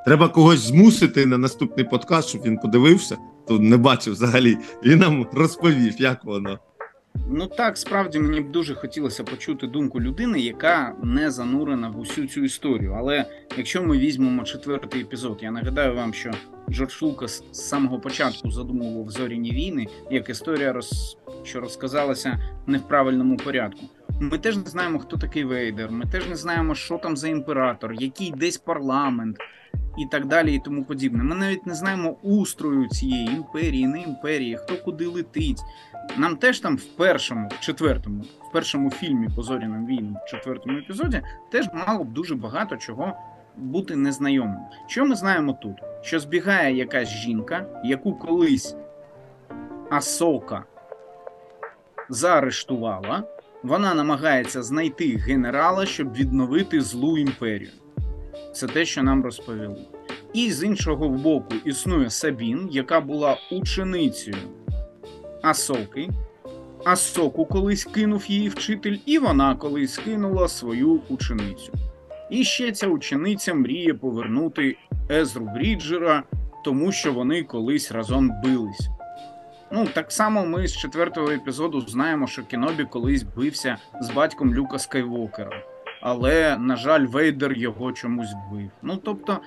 [0.05, 4.57] Треба когось змусити на наступний подкаст, щоб він подивився, то не бачив взагалі.
[4.85, 6.59] Він нам розповів, як воно.
[7.29, 12.27] Ну так, справді мені б дуже хотілося почути думку людини, яка не занурена в усю
[12.27, 12.95] цю історію.
[12.97, 13.25] Але
[13.57, 16.31] якщо ми візьмемо четвертий епізод, я нагадаю вам, що
[16.69, 21.17] Джордж Лукас з самого початку задумував зоряні війни як історія, роз...
[21.43, 23.81] що розказалася не в правильному порядку.
[24.19, 25.91] Ми теж не знаємо, хто такий Вейдер.
[25.91, 29.37] Ми теж не знаємо, що там за імператор, який десь парламент
[29.97, 31.23] і так далі, і тому подібне.
[31.23, 35.61] Ми навіть не знаємо устрою цієї імперії, не імперії, хто куди летить.
[36.17, 40.77] Нам теж там в першому, в четвертому, в першому фільмі по зоряним війнам, в четвертому
[40.77, 43.13] епізоді, теж мало б дуже багато чого
[43.57, 44.59] бути незнайомим.
[44.87, 45.75] Що ми знаємо тут?
[46.01, 48.75] Що збігає якась жінка, яку колись
[49.89, 50.63] Асока
[52.09, 53.23] заарештувала,
[53.63, 57.71] вона намагається знайти генерала, щоб відновити злу імперію.
[58.53, 59.81] Це те, що нам розповіли.
[60.33, 64.37] І з іншого боку існує Сабін, яка була ученицею
[65.41, 66.09] Асоки.
[66.85, 71.73] Асоку колись кинув її вчитель, і вона колись кинула свою ученицю.
[72.29, 74.77] І ще ця учениця мріє повернути
[75.11, 76.23] Езру Бріджера,
[76.65, 78.89] тому що вони колись разом бились.
[79.71, 84.79] Ну, так само ми з четвертого епізоду знаємо, що Кенобі колись бився з батьком Люка
[84.79, 85.72] Скайвокера.
[86.05, 88.69] Але, на жаль, Вейдер його чомусь вбив.
[88.81, 89.37] Ну тобто,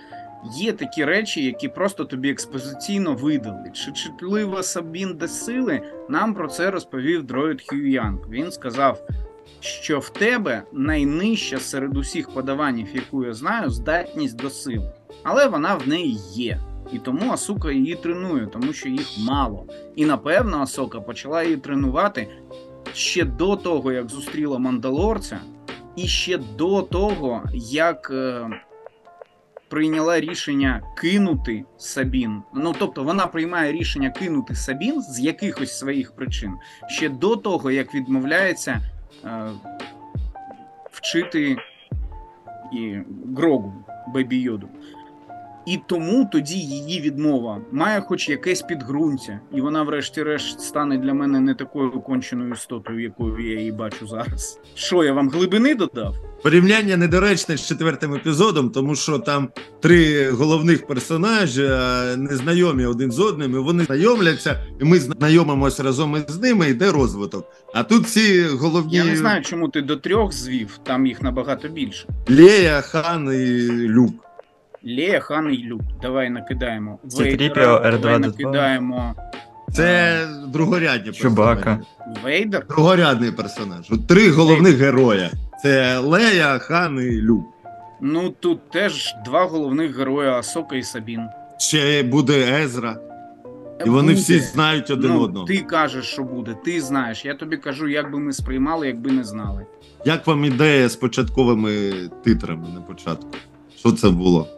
[0.56, 3.70] є такі речі, які просто тобі експозиційно видали.
[3.72, 8.28] Чи чутлива Сабін де сили, нам про це розповів дроїд Хью Янг.
[8.30, 9.02] Він сказав,
[9.60, 14.92] що в тебе найнижча серед усіх подаванів, яку я знаю, здатність до сили.
[15.22, 16.60] Але вона в неї є.
[16.92, 19.66] І тому Асука її тренує, тому що їх мало.
[19.96, 22.28] І напевно Асока почала її тренувати
[22.92, 25.38] ще до того, як зустріла мандалорця,
[25.96, 28.50] і ще до того, як е,
[29.68, 32.42] прийняла рішення кинути Сабін.
[32.54, 36.52] Ну тобто вона приймає рішення кинути Сабін з якихось своїх причин,
[36.88, 38.80] ще до того, як відмовляється
[39.24, 39.50] е,
[40.90, 41.56] вчити
[42.72, 42.98] і
[43.36, 43.74] Грогу
[44.14, 44.68] Бебі Йоду.
[45.66, 51.40] І тому тоді її відмова має хоч якесь підґрунтя, і вона, врешті-решт, стане для мене
[51.40, 54.60] не такою конченою істотою, якою я її бачу зараз.
[54.74, 56.14] Що я вам глибини додав?
[56.42, 59.48] Порівняння недоречне з четвертим епізодом, тому що там
[59.80, 61.68] три головних персонажі
[62.16, 67.46] незнайомі один з одним, і вони знайомляться, і ми знайомимося разом із ними, йде розвиток.
[67.74, 71.68] А тут ці головні Я не знаю, чому ти до трьох звів, там їх набагато
[71.68, 72.08] більше.
[72.28, 74.25] Лея, Хан і Люк.
[74.86, 75.80] Лея, Хан і Люк.
[76.02, 76.98] Давай накидаємо.
[77.18, 78.18] Вейдера, R2D2.
[78.18, 79.14] накидаємо
[79.72, 80.18] Це
[80.48, 81.54] другорядні Чубака.
[81.54, 82.20] персонажі.
[82.24, 82.66] Вейдер.
[82.68, 83.86] Другорядний персонаж.
[83.90, 85.30] От Три головних героя:
[85.62, 87.44] це Лея, Хан і Люк.
[88.00, 91.20] Ну тут теж два головних герої Асока і Сабін.
[91.58, 92.96] Ще буде Езра,
[93.86, 94.20] і вони Буде.
[94.20, 95.46] всі знають один ну, одного.
[95.46, 97.24] Ти кажеш, що буде, ти знаєш.
[97.24, 99.66] Я тобі кажу, як би ми сприймали, якби не знали.
[100.04, 101.92] Як вам ідея з початковими
[102.24, 103.28] титрами на початку?
[103.76, 104.48] Що це було?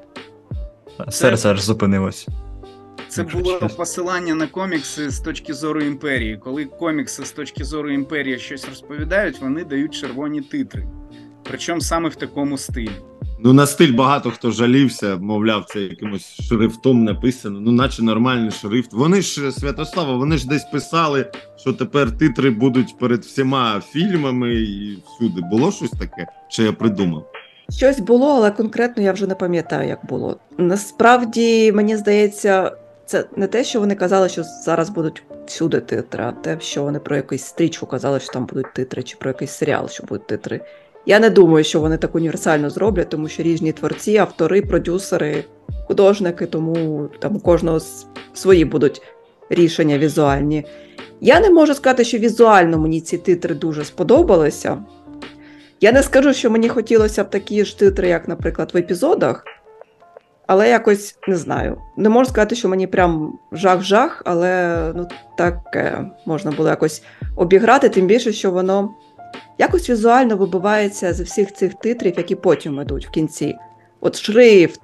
[1.09, 2.29] Серце аж зупинилось.
[3.09, 6.37] Це було посилання на комікси з точки зору імперії.
[6.45, 10.89] Коли комікси з точки зору імперії щось розповідають, вони дають червоні титри.
[11.43, 12.91] Причому саме в такому стилі.
[13.41, 17.61] Ну, на стиль багато хто жалівся, мовляв, це якимось шрифтом написано.
[17.61, 18.93] Ну, наче нормальний шрифт.
[18.93, 24.99] Вони ж Святослава, вони ж десь писали, що тепер титри будуть перед всіма фільмами і
[25.07, 25.41] всюди.
[25.51, 26.27] Було щось таке?
[26.51, 27.27] Чи я придумав?
[27.71, 30.37] Щось було, але конкретно я вже не пам'ятаю, як було.
[30.59, 32.73] Насправді, мені здається,
[33.07, 36.99] це не те, що вони казали, що зараз будуть всюди титри, а те, що вони
[36.99, 40.61] про якусь стрічку казали, що там будуть титри, чи про якийсь серіал, що будуть титри.
[41.07, 45.45] Я не думаю, що вони так універсально зроблять, тому що різні творці, автори, продюсери,
[45.87, 47.81] художники, тому там у кожного
[48.35, 49.03] свої будуть
[49.51, 50.67] рішення візуальні.
[51.21, 54.79] Я не можу сказати, що візуально мені ці титри дуже сподобалися.
[55.81, 59.45] Я не скажу, що мені хотілося б такі ж титри, як, наприклад, в епізодах,
[60.47, 61.79] але якось не знаю.
[61.97, 67.03] Не можу сказати, що мені прям жах-жах, але ну таке можна було якось
[67.37, 68.95] обіграти, тим більше, що воно
[69.59, 73.57] якось візуально вибивається з всіх цих титрів, які потім йдуть в кінці.
[74.01, 74.81] От шрифт,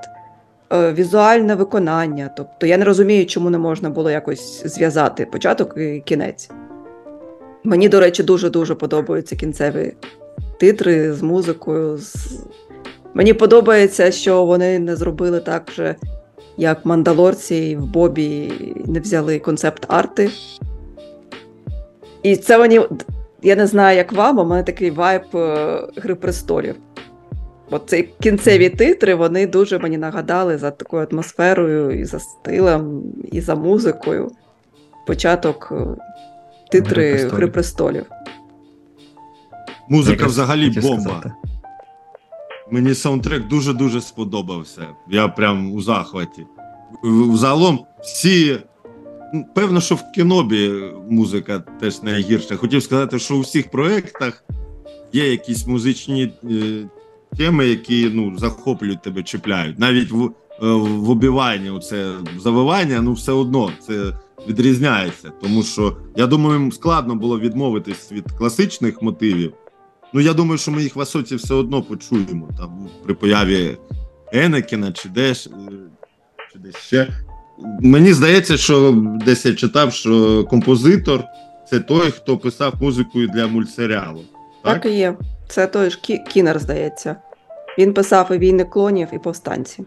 [0.73, 2.31] е, візуальне виконання.
[2.37, 6.51] Тобто я не розумію, чому не можна було якось зв'язати початок і кінець.
[7.65, 9.95] Мені, до речі, дуже-дуже подобаються кінцеві
[10.59, 11.99] титри з музикою.
[11.99, 12.17] З...
[13.15, 15.97] Мені подобається, що вони не зробили так же,
[16.57, 18.53] як мандалорці і в Бобі
[18.87, 20.31] не взяли концепт арти.
[22.23, 22.81] І це мені,
[23.43, 26.75] я не знаю, як вам, а в мене такий вайб е, Гри престолів.
[27.71, 33.41] От ці кінцеві титри вони дуже мені нагадали за такою атмосферою, і за стилем, і
[33.41, 34.31] за музикою.
[35.07, 35.87] Початок е,
[36.71, 37.37] титри «Гри престолів».
[37.37, 38.05] Гри престолів.
[39.89, 41.01] Музика взагалі бомба.
[41.03, 41.33] сказати.
[42.71, 44.87] Мені саундтрек дуже-дуже сподобався.
[45.09, 46.47] Я прям у захваті.
[47.03, 48.59] В- Загалом всі.
[49.35, 50.73] ну, Певно, що в кінобі
[51.11, 52.57] музика теж не гірша.
[52.57, 54.45] Хотів сказати, що у всіх проєктах
[55.13, 56.89] є якісь музичні е,
[57.39, 59.79] теми, які ну, захоплюють тебе, чіпляють.
[59.79, 60.31] Навіть в, е,
[60.73, 64.13] в обіванні це завивання, ну все одно це
[64.49, 65.31] відрізняється.
[65.43, 69.53] Тому що я думаю, їм складно було відмовитись від класичних мотивів.
[70.15, 73.77] Ну, я думаю, що ми їх в Асоці все одно почуємо там при появі
[74.33, 75.71] Енекіна чи десь, е,
[76.53, 77.09] чи десь ще.
[77.81, 78.93] Мені здається, що
[79.25, 81.25] десь я читав, що композитор
[81.71, 84.21] це той, хто писав музику для мультсеріалу.
[84.65, 84.93] Так, Так?
[84.93, 85.15] і є.
[85.49, 87.17] Це той ж Кі- Кінер, здається.
[87.79, 89.85] Він писав і війни клонів, і повстанці.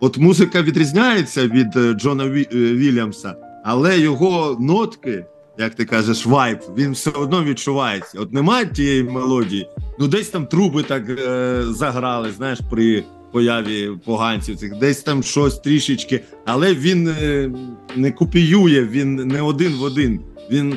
[0.00, 5.24] От музика відрізняється від е, Джона Ві- е, Вільямса, але його нотки,
[5.58, 8.20] як ти кажеш, вайб, він все одно відчувається.
[8.20, 9.68] От немає тієї мелодії,
[9.98, 15.58] ну десь там труби так е, заграли, знаєш, при появі поганців цих, десь там щось
[15.58, 17.50] трішечки, але він е,
[17.96, 20.20] не копіює, він не один в один.
[20.50, 20.76] Він,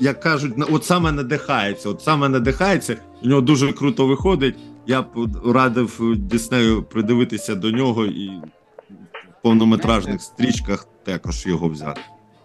[0.00, 4.54] як кажуть, от саме надихається, от саме надихається, у нього дуже круто виходить.
[4.86, 5.06] Я б
[5.46, 8.30] радив Діснею придивитися до нього і
[9.38, 12.00] в повнометражних стрічках також його взяти.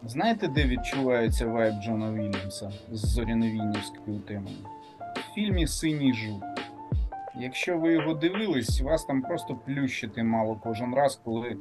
[0.08, 4.58] Знаєте, де відчувається вайб Джона Вільямса з зоряновільнівською темою?
[5.00, 6.43] В фільмі Синій жук.
[7.41, 11.58] Якщо ви його дивились, вас там просто плющити мало кожен раз, коли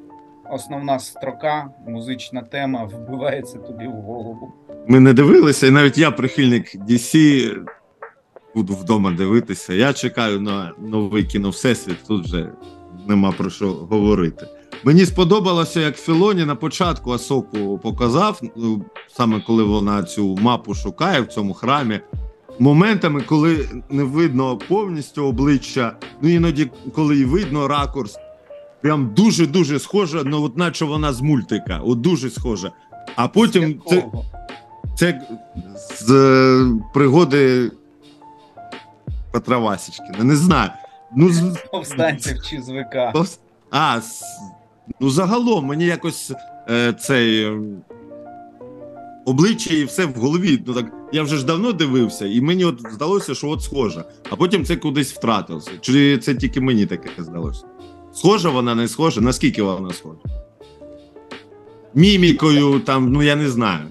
[0.50, 4.52] основна строка, музична тема вбивається тобі в голову.
[4.88, 7.50] Ми не дивилися, і навіть я, прихильник DC,
[8.54, 9.74] буду вдома дивитися.
[9.74, 12.52] Я чекаю на новий кіно Всесвіт, тут вже
[13.06, 14.46] нема про що говорити.
[14.84, 18.84] Мені сподобалося, як Філоні на початку Асоку показав, ну,
[19.16, 22.00] саме коли вона цю мапу шукає в цьому храмі.
[22.58, 28.16] Моментами, коли не видно повністю обличчя, ну іноді, коли і видно ракурс,
[28.82, 32.72] прям дуже-дуже схоже, ну от наче вона з мультика, от дуже схоже.
[33.16, 34.04] А потім це,
[34.98, 35.20] це
[35.98, 37.70] з е, пригоди
[39.32, 40.24] Петра Васічкіна.
[40.24, 40.70] Не знаю.
[41.16, 43.12] Ну, з, повстанців чи з ВК.
[43.70, 44.24] А, с-
[45.00, 46.32] ну загалом мені якось
[46.70, 47.58] е, цей е,
[49.24, 50.62] обличчя і все в голові.
[50.66, 54.04] Ну так я вже ж давно дивився, і мені от здалося, що от схожа.
[54.30, 55.70] А потім це кудись втратилося.
[55.80, 57.64] Чи це тільки мені таке здалося?
[58.14, 59.20] Схожа вона, не схожа?
[59.20, 60.18] Наскільки вона схожа?
[61.94, 63.86] Мімікою, там, ну я не знаю.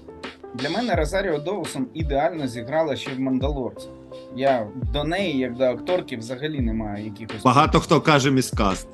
[0.54, 3.86] Для мене Розаріо Доусон ідеально зіграла ще в Мандалорці.
[4.36, 7.42] Я до неї, як до акторки, взагалі не маю якихось.
[7.44, 8.88] Багато хто каже міскаст.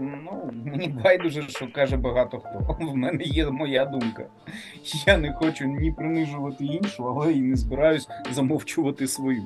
[0.00, 2.76] Ну, мені байдуже, що каже багато хто.
[2.84, 4.24] В мене є моя думка.
[5.06, 9.42] Я не хочу ні принижувати іншу, але і не збираюсь замовчувати свою.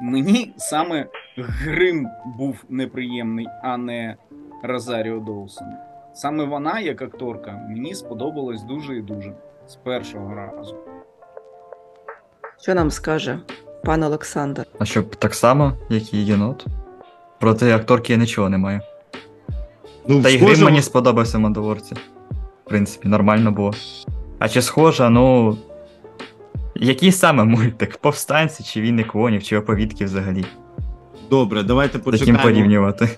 [0.00, 1.06] Мені саме
[1.36, 2.08] Грим
[2.38, 4.16] був неприємний, а не
[4.62, 5.66] Розаріо Доусон.
[6.14, 9.32] Саме вона, як акторка, мені сподобалась дуже і дуже
[9.66, 10.76] з першого разу.
[12.60, 13.38] Що нам скаже
[13.84, 14.66] пан Олександр?
[14.78, 16.66] А щоб так само, як і єнот.
[17.42, 18.80] Проти акторки я нічого не маю.
[20.08, 21.94] Ну, Та і схожа грим мені сподобався в Мандалорці.
[22.66, 23.74] В принципі, нормально було.
[24.38, 25.56] А чи схожа, ну.
[26.74, 27.96] Який саме мультик?
[27.96, 30.44] Повстанці, чи війни клонів, чи оповідки взагалі?
[31.30, 32.42] Добре, давайте почекаємо.
[32.42, 33.08] порівнювати.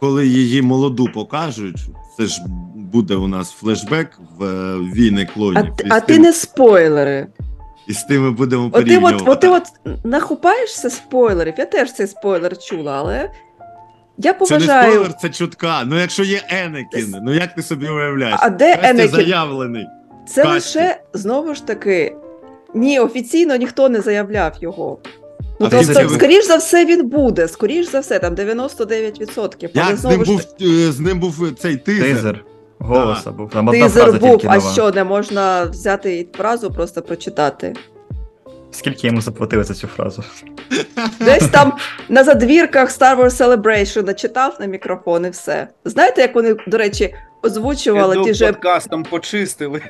[0.00, 1.80] коли її молоду покажуть,
[2.16, 2.42] це ж
[2.74, 5.76] буде у нас флешбек в е, війни А, клонів.
[5.76, 7.26] ти- а ти не спойлери.
[7.86, 9.16] і з тим ми будемо От ти, порівнювати.
[9.16, 9.64] от, от, ти от
[10.04, 11.54] нахупаєшся спойлерів.
[11.58, 13.30] Я теж цей спойлер чула, але
[14.24, 15.82] я Це не спойлер, це чутка.
[15.86, 18.36] Ну якщо є Енекін, ну як ти собі уявляєш?
[18.42, 19.10] А де Настя Енекін?
[19.14, 19.86] заявлений.
[20.28, 20.78] Це Касті.
[20.78, 22.16] лише знову ж таки.
[22.74, 24.98] Ні, офіційно ніхто не заявляв його.
[25.60, 27.48] Ну, А тобто, скоріш за все, він буде.
[27.48, 29.70] Скоріш за все, там 99%.
[29.74, 32.06] Але Як з ним ж був е, з ним був цей тизер.
[32.16, 32.44] Тизер.
[32.78, 33.50] Голоса був.
[33.50, 34.72] Там одна Тизер фраза був, тільки а нова.
[34.72, 37.72] що, не можна взяти фразу, просто прочитати.
[38.72, 40.22] Скільки йому заплатили за цю фразу?
[41.20, 41.72] Десь там
[42.08, 45.68] на задвірках Star Wars Celebration начитав на мікрофон і все.
[45.84, 48.46] Знаєте, як вони, до речі, озвучували Піду ті же.
[48.52, 49.82] подкастом почистили.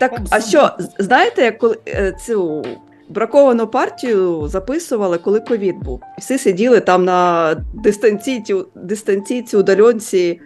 [0.00, 2.64] Так, а що, знаєте, як коли е, цю
[3.08, 6.00] браковану партію записували, коли ковід був?
[6.18, 10.40] Всі сиділи там на дистанційці, дистанційці удальонці.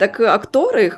[0.00, 0.92] Так актори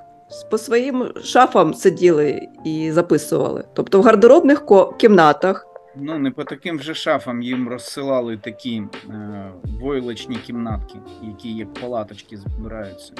[0.51, 3.65] по своїм шафам сиділи і записували.
[3.75, 5.67] Тобто в гардеробних ко- кімнатах.
[5.97, 12.37] Ну, не по таким вже шафам їм розсилали такі е, войлочні кімнатки, які як палаточки
[12.37, 13.13] збираються.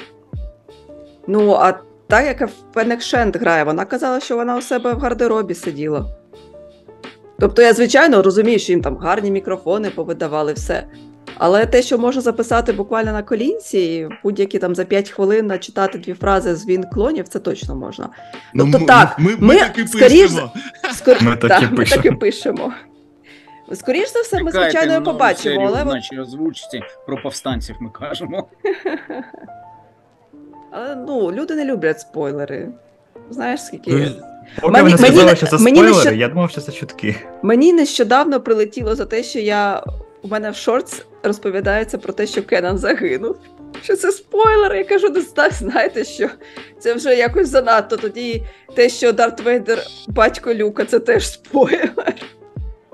[1.27, 1.73] Ну, а
[2.07, 6.05] так як Фенек Шент грає, вона казала, що вона у себе в гардеробі сиділа.
[7.39, 10.87] Тобто я, звичайно, розумію, що їм там гарні мікрофони повидавали все.
[11.37, 16.13] Але те, що можна записати буквально на колінці, будь-які там за 5 хвилин начитати дві
[16.13, 18.09] фрази з він клонів, це точно можна.
[18.55, 20.51] Тобто м- так, ми, ми, ми так і скоріш пишемо.
[20.93, 21.17] Скор...
[21.21, 22.01] Ми так і ми пишемо.
[22.03, 22.73] так і пишемо.
[23.73, 27.89] Скоріш за все, ми, звичайно, нову побачимо, серію але, в нашій озвучці про повстанців ми
[27.89, 28.47] кажемо.
[30.71, 32.69] але ну, люди не люблять спойлери.
[33.29, 33.91] Знаєш, скільки.
[33.91, 34.05] Ну,
[34.61, 36.61] Поки Мені- ви не мені сказали, не- що це мені спойлери, ще- я думав, що
[36.61, 37.15] це чутки.
[37.41, 39.83] Мені нещодавно прилетіло за те, що я
[40.21, 43.35] у мене в shorts розповідається про те, що Кенан загинув.
[43.83, 44.75] Що це спойлер?
[44.75, 46.29] Я кажу, не знаю, знаєте що?
[46.79, 47.97] Це вже якось занадто.
[47.97, 48.43] Тоді
[48.75, 52.15] те, що Дарт Вейдер батько Люка, це теж спойлер.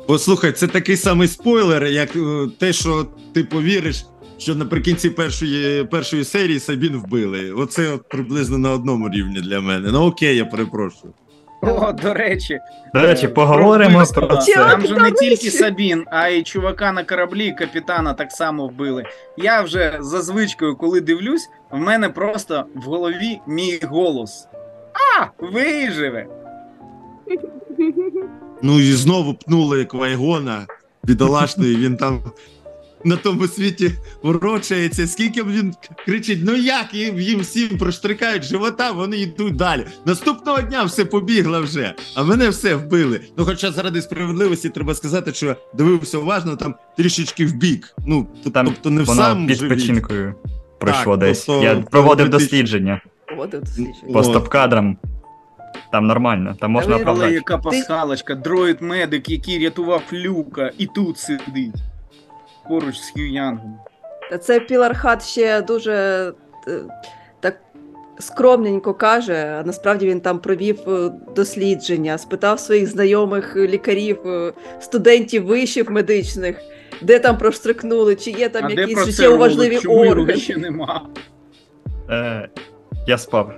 [0.08, 4.06] Послухай, це такий самий спойлер, як е, те, що ти повіриш,
[4.38, 7.52] що наприкінці першої, першої серії Сабін вбили.
[7.52, 9.90] Оце от приблизно на одному рівні для мене.
[9.92, 11.14] Ну окей, я перепрошую.
[11.68, 12.60] О, до речі,
[12.94, 14.54] До речі, е, поговоримо про це.
[14.54, 15.52] Там же не тільки.
[15.52, 19.04] Сабін, а й чувака на кораблі, капітана так само вбили.
[19.38, 24.48] Я вже за звичкою, коли дивлюсь, в мене просто в голові мій голос.
[24.94, 26.26] А, виживе!
[28.62, 30.66] Ну і знову пнули Квайгона,
[31.04, 32.22] бідолашний, він там
[33.04, 33.92] на тому світі
[34.24, 35.08] ворочається.
[35.08, 35.74] Скільки б він
[36.06, 39.86] кричить: ну як їм, їм всім проштрикають живота, вони йдуть далі.
[40.06, 43.22] Наступного дня все побігло вже, а мене все вбили.
[43.38, 47.96] Ну, хоча заради справедливості треба сказати, що я дивився уважно, там трішечки в бік.
[48.08, 50.36] Ну, Там тобто не в сам під печінкою
[50.80, 51.46] пройшло Так, десь.
[51.46, 54.14] тобто Я проводив дослідження Поводив дослідження.
[54.14, 54.96] по стоп-кадрам.
[55.92, 57.34] Там нормально, там можна Але оправдати.
[57.34, 61.76] яка пасхалочка, дроїд-медик, який рятував люка, і тут сидить.
[62.70, 63.80] Поруч з Хью Янгом.
[64.30, 65.94] Та це Пілархат ще дуже
[66.68, 66.80] е,
[67.40, 67.60] так
[68.20, 75.46] скромненько каже, а насправді він там провів е, дослідження, спитав своїх знайомих лікарів, е, студентів
[75.46, 76.62] вишів медичних,
[77.02, 80.36] де там проштрикнули, чи є там а якісь життєво важливі органи.
[80.36, 81.10] ще нема?
[82.10, 82.50] Е,
[83.08, 83.54] я спав.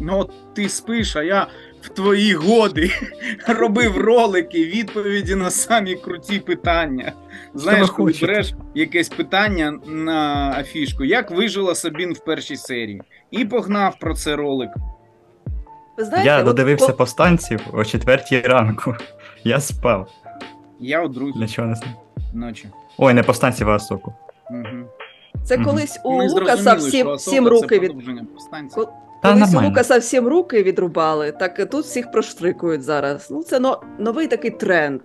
[0.00, 1.46] Ну, ти спиш, а я
[1.82, 2.90] в твої годи
[3.48, 7.12] робив ролики, відповіді на самі круті питання.
[7.54, 13.98] Знаєш, коли береш якесь питання на афішку, як вижила Сабін в першій серії, і погнав
[14.00, 14.70] про це ролик.
[15.98, 18.94] Ви знаєте, Я додивився по- повстанців о четвертій ранку.
[19.44, 20.08] Я спав.
[20.80, 21.94] Я у другій Для чого не знаю.
[22.34, 22.68] ночі.
[22.98, 24.14] Ой, не повстанців, а Асоку.
[24.50, 24.88] Угу.
[25.44, 27.92] це колись у Ми Лукаса всім, всім руки від
[29.22, 29.68] Та Колись нормально.
[29.68, 33.30] Лукаса всім руки відрубали, так і тут всіх проштрикують зараз.
[33.30, 35.00] Ну, це но, новий такий тренд.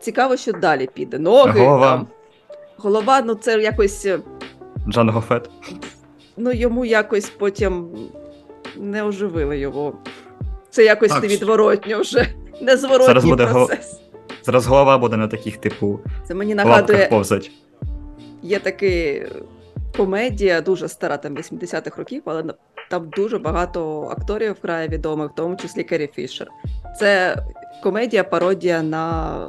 [0.00, 1.18] Цікаво, що далі піде.
[1.18, 1.60] Ноги.
[1.60, 1.86] Голова.
[1.90, 2.06] Там.
[2.76, 4.06] Голова, ну це якось.
[4.06, 4.18] е,
[4.88, 5.50] Джан Гофет.
[6.36, 7.88] Ну, йому якось потім
[8.76, 9.92] не оживили його.
[10.70, 11.22] Це якось Так.
[11.22, 12.26] невідворотньо вже.
[12.62, 14.00] Незворотній Зараз буде гол- процес.
[14.42, 17.50] Зараз голова буде на таких, типу, Це мені нагадує, повзать.
[18.42, 19.26] є такий
[19.96, 22.44] комедія, дуже стара, там 80-х років, але
[22.88, 26.48] там дуже багато акторів грає відомих, в тому числі Керрі Фішер.
[26.98, 27.36] Це
[27.82, 29.48] комедія, пародія на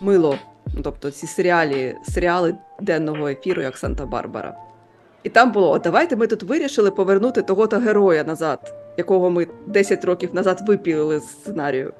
[0.00, 0.38] мило.
[0.74, 4.52] Ну, тобто ці серіалі, серіали денного ефіру, як Санта-Барбара.
[5.22, 10.04] І там було: «О, давайте ми тут вирішили повернути того-то героя назад, якого ми 10
[10.04, 11.92] років назад випілили з сценарію.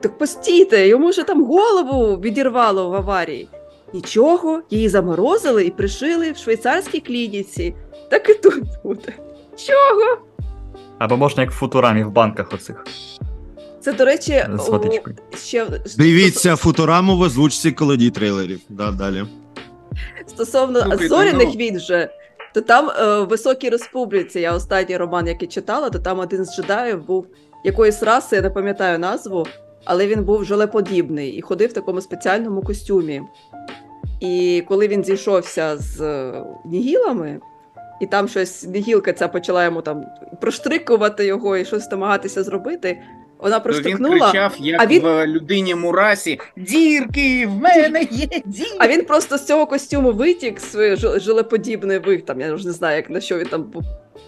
[0.00, 3.48] Так, постійте, йому ж там голову відірвало в аварії.
[3.92, 7.74] Нічого, її заморозили і пришили в швейцарській клініці.
[8.10, 9.12] Так і тут буде.
[9.56, 10.18] Чого?
[10.98, 12.84] Або можна як в футурамі в банках оцих
[13.80, 14.46] Це, до речі,
[15.34, 15.66] з ще
[15.96, 18.60] Дивіться футураму в озвучці колоді трейлерів.
[18.68, 19.24] Да, далі.
[20.26, 22.08] стосовно Слухайте, зоряних ну- війн вже,
[22.54, 26.56] то там е, в Високій Республіці, я останній роман, який читала, то там один з
[26.56, 27.26] джедаїв був
[27.64, 29.46] якоїсь раси, я не пам'ятаю назву,
[29.84, 33.22] але він був жолеподібний і ходив в такому спеціальному костюмі.
[34.22, 37.40] І коли він зійшовся з е, нігілами,
[38.00, 40.04] і там щось нігілка ця почала йому там
[40.40, 43.02] проштрикувати його і щось намагатися зробити,
[43.38, 48.76] вона То він кричав, як а він- в людині Мурасі: Дірки, в мене є дірки!
[48.78, 52.24] А він просто з цього костюму витік свій жи- жилеподібний вид.
[52.24, 53.82] Там я вже не знаю, як на що він там був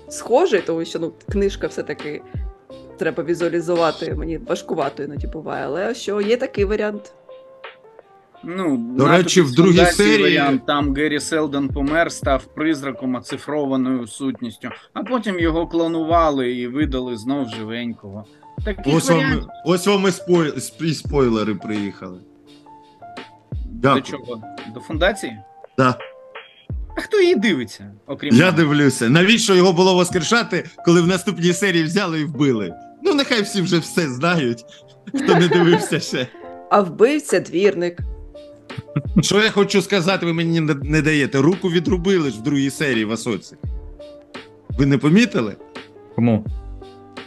[0.08, 2.22] схожий, тому що ну книжка все-таки
[2.98, 4.14] треба візуалізувати.
[4.14, 7.12] Мені важкувато іноді буває, але що є такий варіант.
[8.46, 14.68] Ну, До речі, в другій серії- варіант, там Геррі Селдон помер, став призраком, оцифрованою сутністю,
[14.92, 18.24] а потім його клонували і видали знов живенького.
[18.64, 22.18] Таких Ось вам, ось вам і, спой, і спойлери приїхали.
[23.66, 24.42] до чого?
[24.74, 25.38] До фундації?
[25.78, 25.98] Да.
[26.96, 28.56] А хто її дивиться, окрім Я мене?
[28.56, 29.08] дивлюся.
[29.08, 32.74] Навіщо його було воскрешати, коли в наступній серії взяли і вбили?
[33.02, 34.64] Ну, нехай всі вже все знають,
[35.14, 36.26] хто не дивився ще.
[36.70, 37.98] А вбивця двірник.
[39.20, 41.38] Що я хочу сказати, ви мені не, не даєте.
[41.38, 43.56] Руку відрубили ж в другій серії в Асоці.
[44.78, 45.56] Ви не помітили?
[46.16, 46.44] Кому?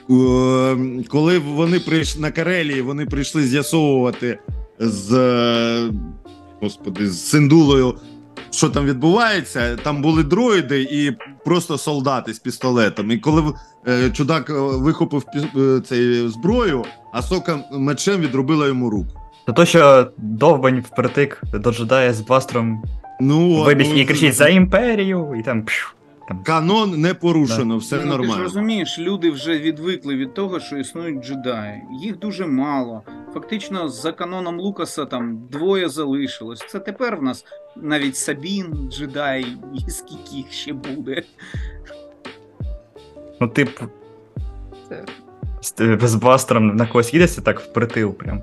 [0.09, 4.39] Е, Коли вони прийшли на Карелії, вони прийшли з'ясовувати
[4.79, 5.91] з е,
[6.61, 7.95] господи, з Синдулою,
[8.51, 9.75] що там відбувається.
[9.83, 11.11] Там були дроїди і
[11.45, 13.11] просто солдати з пістолетом.
[13.11, 13.53] І коли
[13.87, 16.83] е, чудак е, вихопив пі- е, цей зброю,
[17.13, 19.21] а сока мечем відрубила йому руку.
[19.47, 22.83] Та то, що довбань впритик до джедая з бластером
[23.19, 25.65] Ну, вибіг ну, і кричить за імперію, і там.
[25.65, 25.93] пшу,
[26.27, 26.43] там.
[26.43, 31.25] Канон не порушено, все Ну, Ти ж розумієш, люди вже відвикли від того, що існують
[31.25, 31.81] джедаї.
[32.01, 33.01] Їх дуже мало.
[33.33, 36.65] Фактично, за каноном Лукаса там двоє залишилось.
[36.69, 37.45] Це тепер в нас
[37.75, 41.23] навіть Сабін, джедай, і скільки їх ще буде.
[43.41, 43.69] Ну, тип,
[44.89, 45.05] Це...
[45.61, 48.41] з, з бластером на когось їдеться так впритил прям.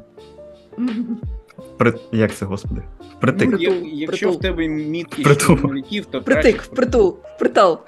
[1.79, 1.95] При...
[2.13, 2.83] Як це, господи?
[3.17, 3.51] Впритик.
[3.51, 4.39] Ну, Я- якщо притул.
[4.39, 5.57] в тебе мітки Притул.
[5.57, 7.81] штурмовиків, то Притик, впритул, впритул.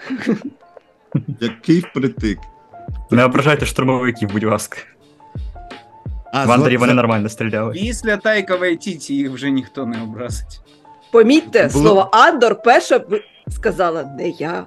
[1.40, 2.38] Який впритик.
[3.10, 4.78] Не ображайте штурмовиків, будь ласка.
[6.32, 7.72] А, В Андорі вони нормально стріляли.
[7.72, 10.60] Після Тайка Вайтіті їх вже ніхто не образить.
[11.12, 13.00] Помітьте, Було- слово Андор перша
[13.48, 14.66] сказала не я.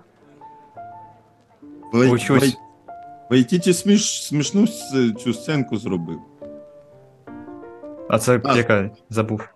[3.30, 4.68] Вайтіті сміш, смішну
[5.24, 6.20] цю сценку зробив.
[8.10, 8.57] А це А.
[8.57, 9.49] яка забув.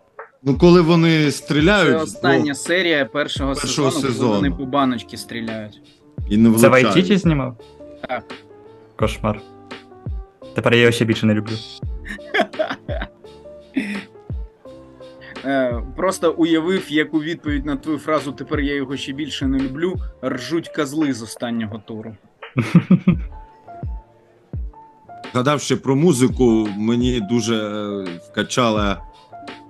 [0.43, 1.97] Ну, коли вони стріляють.
[1.97, 4.29] Це остання серія першого, Першого сезону, сезону.
[4.29, 5.81] коли вони по баночки стріляють.
[6.29, 6.67] і не Це.
[6.69, 7.57] Вайтіті знімав?
[8.09, 8.23] Так.
[8.95, 9.41] Кошмар.
[10.55, 11.53] Тепер я його ще більше не люблю.
[15.45, 19.59] Е, просто уявив, як у відповідь на твою фразу тепер я його ще більше не
[19.59, 19.95] люблю,
[20.25, 22.15] ржуть козли з останнього туру.
[25.33, 29.01] Згадав ще про музику, мені дуже е, вкачала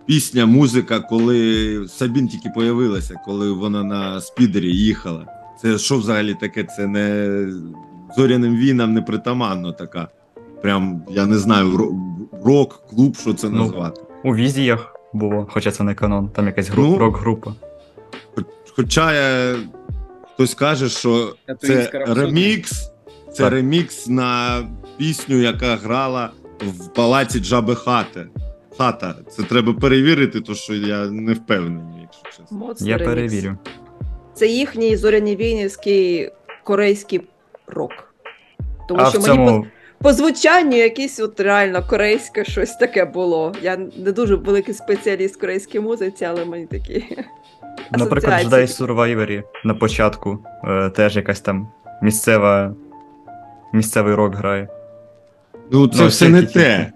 [0.05, 5.25] пісня, музика, коли Сабін тільки появилася, коли вона на спідері їхала.
[5.61, 6.63] Це що взагалі таке?
[6.63, 7.47] Це не
[8.17, 10.07] зоряним війнам не притаманно така.
[10.61, 11.77] Прям, я не знаю,
[12.45, 14.01] рок, клуб, що це Ну, назвати.
[14.23, 16.83] У візіях було, хоча це не канон, там якась гру...
[16.83, 17.53] Ну, рок-група.
[18.75, 19.55] Хоча е,
[20.33, 22.91] хтось каже, що це ремікс,
[23.33, 24.61] це ремікс на
[24.97, 26.29] пісню, яка грала
[26.61, 28.27] в палаці Джаби Хати.
[28.77, 29.15] Хата.
[29.29, 32.57] Це треба перевірити, то що я не впевнений, якщо чесно.
[32.57, 33.57] Моцний Я перевірю.
[34.33, 36.31] Це їхній зоряні війнівський
[36.63, 37.21] корейський
[37.67, 38.13] рок.
[38.87, 39.67] Тому А що мені по, цьому
[40.01, 43.53] по звучанню якесь от реально корейське щось таке було.
[43.61, 47.05] Я не дуже великий спеціаліст в корейській музиці, але мені такі.
[47.91, 48.87] Наприклад, асоціації.
[48.87, 51.67] Jedi Survivor на початку е, теж якась там
[52.01, 52.75] місцева.
[53.73, 54.67] Місцевий рок грає.
[55.71, 56.91] Ну, це Ну, все не те.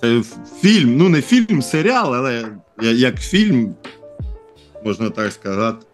[0.00, 0.22] Це
[0.60, 2.46] фільм, ну не фільм, серіал, але
[2.82, 3.74] як фільм,
[4.84, 5.86] можна так сказати.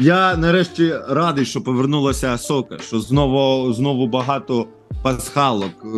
[0.00, 4.66] Я нарешті радий, що повернулася Асока, що знову, знову багато
[5.02, 5.88] пасхалок, е,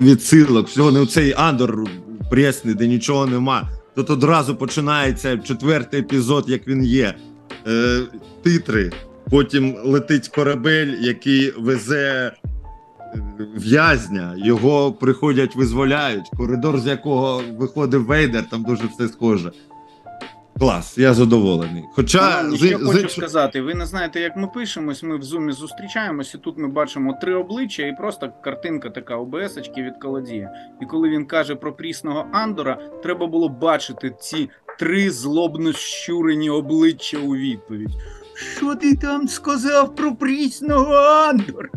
[0.00, 1.84] відсилок, всього не цей Андор
[2.30, 3.68] пресний, де нічого нема.
[3.94, 7.14] Тут одразу починається четвертий епізод, як він є.
[7.66, 8.00] Е,
[8.42, 8.92] титри.
[9.30, 12.32] Потім летить корабель, який везе
[13.56, 16.30] в'язня, його приходять, визволяють.
[16.36, 19.52] Коридор, з якого виходив Вейдер, там дуже все схоже.
[20.58, 21.84] Клас, я задоволений.
[21.92, 25.16] Хоча Ну, з- що з хочу іншого- сказати, ви не знаєте, як ми пишемось, ми
[25.18, 29.96] в зумі зустрічаємось, і тут ми бачимо три обличчя, і просто картинка така ОБС-очки від
[30.02, 30.50] колодія.
[30.82, 37.18] І коли він каже про прісного Андора, треба було бачити ці три злобно щурені обличчя
[37.18, 37.90] у відповідь.
[38.56, 41.68] Що ти там сказав про прісного Андора?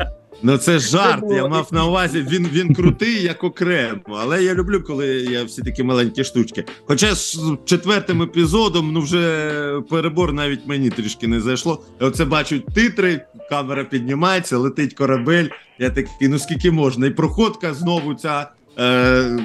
[0.42, 1.20] Ну це жарт.
[1.20, 2.26] було Я мав на увазі.
[2.30, 4.00] Він він крутий як окремо.
[4.08, 6.66] Але я люблю, коли є всі такі маленькі штучки.
[6.86, 11.84] Хоча з четвертим епізодом, ну вже перебор навіть мені трішки не зайшло.
[12.00, 15.48] Оце бачу титри, камера піднімається, летить корабель.
[15.80, 17.08] Я такий, ну скільки можна?
[17.08, 19.40] І проходка знову ця е,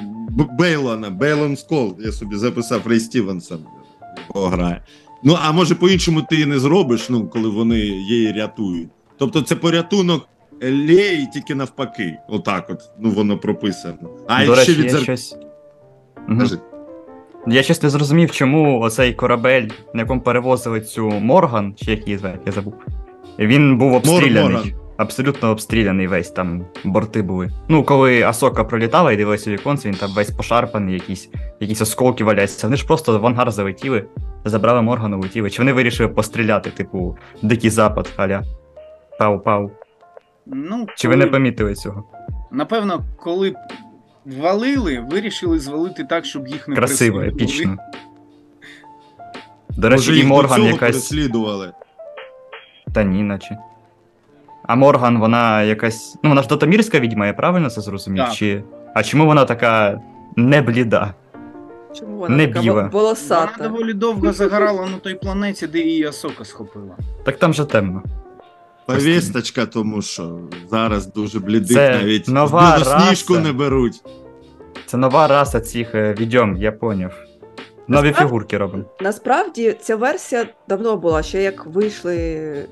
[0.59, 1.96] Бейлона, Бейлон Сколл.
[2.01, 3.64] Я собі записав Рей Стівенсон.
[4.34, 4.82] Його грає.
[5.24, 8.89] Ну а може по-іншому ти і не зробиш, ну коли вони її рятують.
[9.18, 10.28] Тобто це порятунок
[10.62, 12.18] Леї тільки навпаки.
[12.28, 13.96] Отак, от ну воно прописано.
[14.28, 15.02] А До ще речі, від я зер...
[15.02, 15.36] щось.
[16.28, 16.38] Мгм.
[16.38, 16.59] Кажи.
[17.46, 22.18] Я щось не зрозумів, чому оцей корабель, на якому перевозили цю Морган, чи як її
[22.18, 22.74] звати, я забув.
[23.38, 24.42] Він був обстріляний.
[24.42, 24.72] Морган.
[24.96, 27.50] Абсолютно обстріляний весь, там борти були.
[27.68, 31.30] Ну, коли Асока пролітала і дивилася у віконце, він там весь пошарпаний, якісь,
[31.61, 32.66] якісь осколки валяються.
[32.66, 34.04] Вони ж просто в ангар залетіли.
[34.44, 35.50] забрали Моргана, улетіли.
[35.50, 38.42] Чи вони вирішили постріляти, типу, Дикий Запад, аля.
[39.20, 39.70] Пау-пау.
[40.53, 42.05] Ну, Чи ви не помітили цього?
[42.51, 43.55] Напевно, коли
[44.26, 47.76] валили, вирішили звалити так, щоб їх не Красиво, епічно.
[49.70, 50.78] До речі, і Морган якась.
[50.78, 51.72] переслідували.
[52.94, 53.59] Та ні, наче.
[54.62, 56.16] А Морган, вона якась.
[56.22, 58.24] Ну, вона ж дотомірська відьма, я правильно це зрозумів?
[58.24, 58.32] Так.
[58.32, 58.62] Чи...
[58.94, 60.01] А чому вона така
[60.36, 61.14] не бліда?
[61.99, 62.88] Чому вона Не така біла.
[62.92, 63.53] волосата?
[63.59, 66.96] Вона доволі довго загорала на той планеті, де її Асока схопила.
[67.24, 68.03] Так там же темно.
[68.95, 70.39] Повісточка, тому що
[70.70, 73.47] зараз дуже блідих Це навіть нова білосніжку раса.
[73.47, 74.03] не беруть.
[74.86, 77.12] Це нова раса цих е, відьом, я поняв.
[77.89, 78.84] Нові Насправді- фігурки робимо.
[79.01, 82.66] Насправді ця версія давно була, ще як вийшли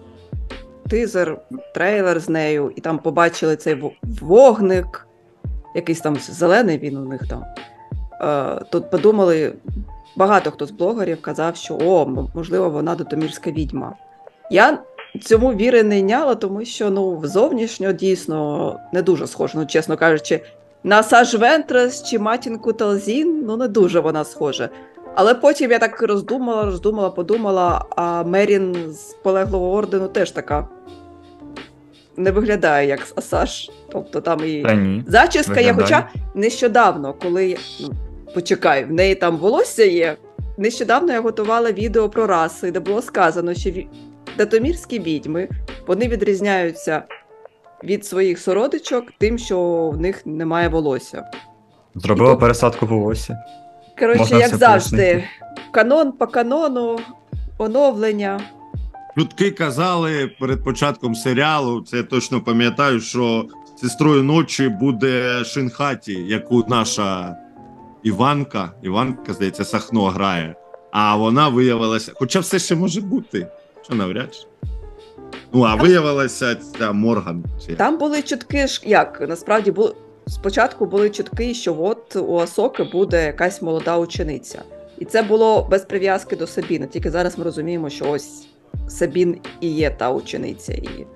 [0.91, 1.39] тизер,
[1.75, 5.07] трейлер з нею, і там побачили цей во- вогник,
[5.75, 7.45] якийсь там зелений він у них там.
[8.21, 9.53] Е, тут подумали,
[10.17, 13.93] багато хто з блогерів казав, що о, м- можливо, вона дотомірська відьма.
[14.51, 14.79] Я
[15.19, 20.41] цьому віри не йняла, тому що ну, зовнішньо дійсно не дуже схоже, ну, чесно кажучи.
[20.85, 24.69] На Саж Вентрес чи матінку Талзін, ну не дуже вона схожа.
[25.14, 30.69] Але потім я так роздумала, роздумала, подумала, а Мерін з полеглого ордену теж така
[32.17, 33.71] не виглядає як Асаш.
[33.93, 35.05] Тобто там і Та ні.
[35.07, 35.75] зачіска є.
[35.75, 37.91] Хоча нещодавно, коли ну,
[38.35, 40.17] почекай, в неї там волосся є.
[40.59, 43.71] Нещодавно я готувала відео про раси, де було сказано, що
[44.39, 45.49] датомірські відьми
[45.87, 47.03] вони відрізняються
[47.84, 51.24] від своїх сородичок тим, що в них немає волосся.
[51.95, 53.39] Зробила І тут- пересадку волосся.
[53.99, 55.24] Коротше, Можна як все завжди, пояснити.
[55.70, 56.99] канон по канону,
[57.59, 58.41] оновлення.
[59.18, 63.47] Чутки казали перед початком серіалу, це я точно пам'ятаю, що
[63.80, 67.37] сестрою ночі буде Шинхаті, яку наша
[68.03, 70.55] Іванка, Іванка, здається, Сахно грає.
[70.93, 73.47] А вона виявилася, хоча все ще може бути,
[73.87, 74.47] що навряд чи.
[75.53, 77.45] Ну, а виявилася ця Морган.
[77.66, 77.74] Чи...
[77.74, 79.95] Там були чутки як насправді були
[80.26, 84.62] спочатку були чутки, що от у Асоки буде якась молода учениця.
[84.99, 86.87] І це було без прив'язки до Сабіни.
[86.87, 88.47] Тільки зараз ми розуміємо, що ось
[88.89, 90.72] Сабін і є та учениця.
[90.72, 91.07] І,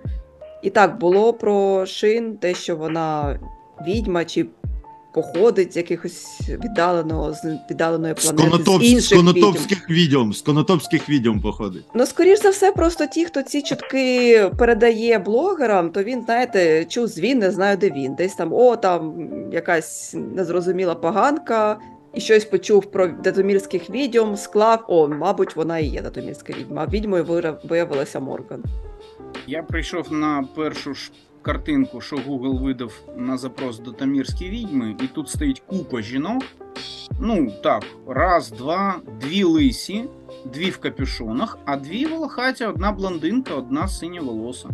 [0.63, 3.39] і так було про Шин, те, що вона
[3.87, 4.47] відьма чи
[5.13, 8.83] походить з якихось віддаленого з віддаленої планети, конотоп...
[8.83, 11.85] з з інших конотопських відьом, з конотопських відьом походить.
[11.95, 17.07] Ну, скоріш за все, просто ті, хто ці чутки передає блогерам, то він, знаєте, чув
[17.07, 18.15] звін, не знаю, де він.
[18.15, 21.79] Десь там, о, там якась незрозуміла поганка,
[22.15, 26.87] і щось почув про датомірських відьом, склав, о, мабуть, вона і є датомірська відьма.
[26.87, 28.63] Відьмою виявилася Морган.
[29.47, 31.11] Я прийшов на першу ж
[31.43, 36.43] картинку, що Google видав на запрос до Тамірські відьми, і тут стоїть купа жінок.
[37.21, 40.05] Ну так, раз, два, дві лисі,
[40.45, 44.69] дві в капюшонах, а дві волохаті, одна блондинка, одна синя волоса.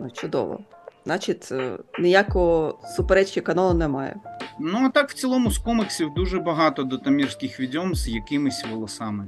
[0.00, 0.60] Ну, чудово.
[1.04, 4.16] Значить, е, ніякого суперечки канону немає.
[4.60, 9.26] Ну а так в цілому з коміксів дуже багато дотамірських відьом з якимись волосами.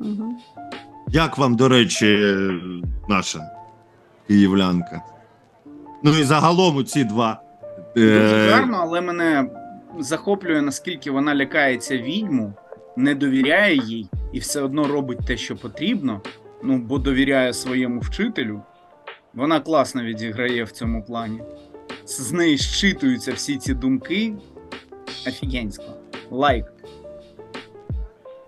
[0.00, 0.34] Угу.
[1.08, 2.36] Як вам, до речі,
[3.08, 3.50] наша
[4.26, 5.02] київлянка?
[6.02, 7.40] Ну і загалом ці два.
[7.96, 9.50] Дуже Е, гарно, але мене
[9.98, 12.52] захоплює, наскільки вона лякається відьму,
[12.96, 16.20] не довіряє їй і все одно робить те, що потрібно.
[16.62, 18.62] Ну, бо довіряє своєму вчителю.
[19.34, 21.40] Вона класно відіграє в цьому плані.
[22.06, 24.34] З з неї щитуються всі ці думки.
[25.28, 25.84] Офігенсько.
[26.30, 26.64] Лайк.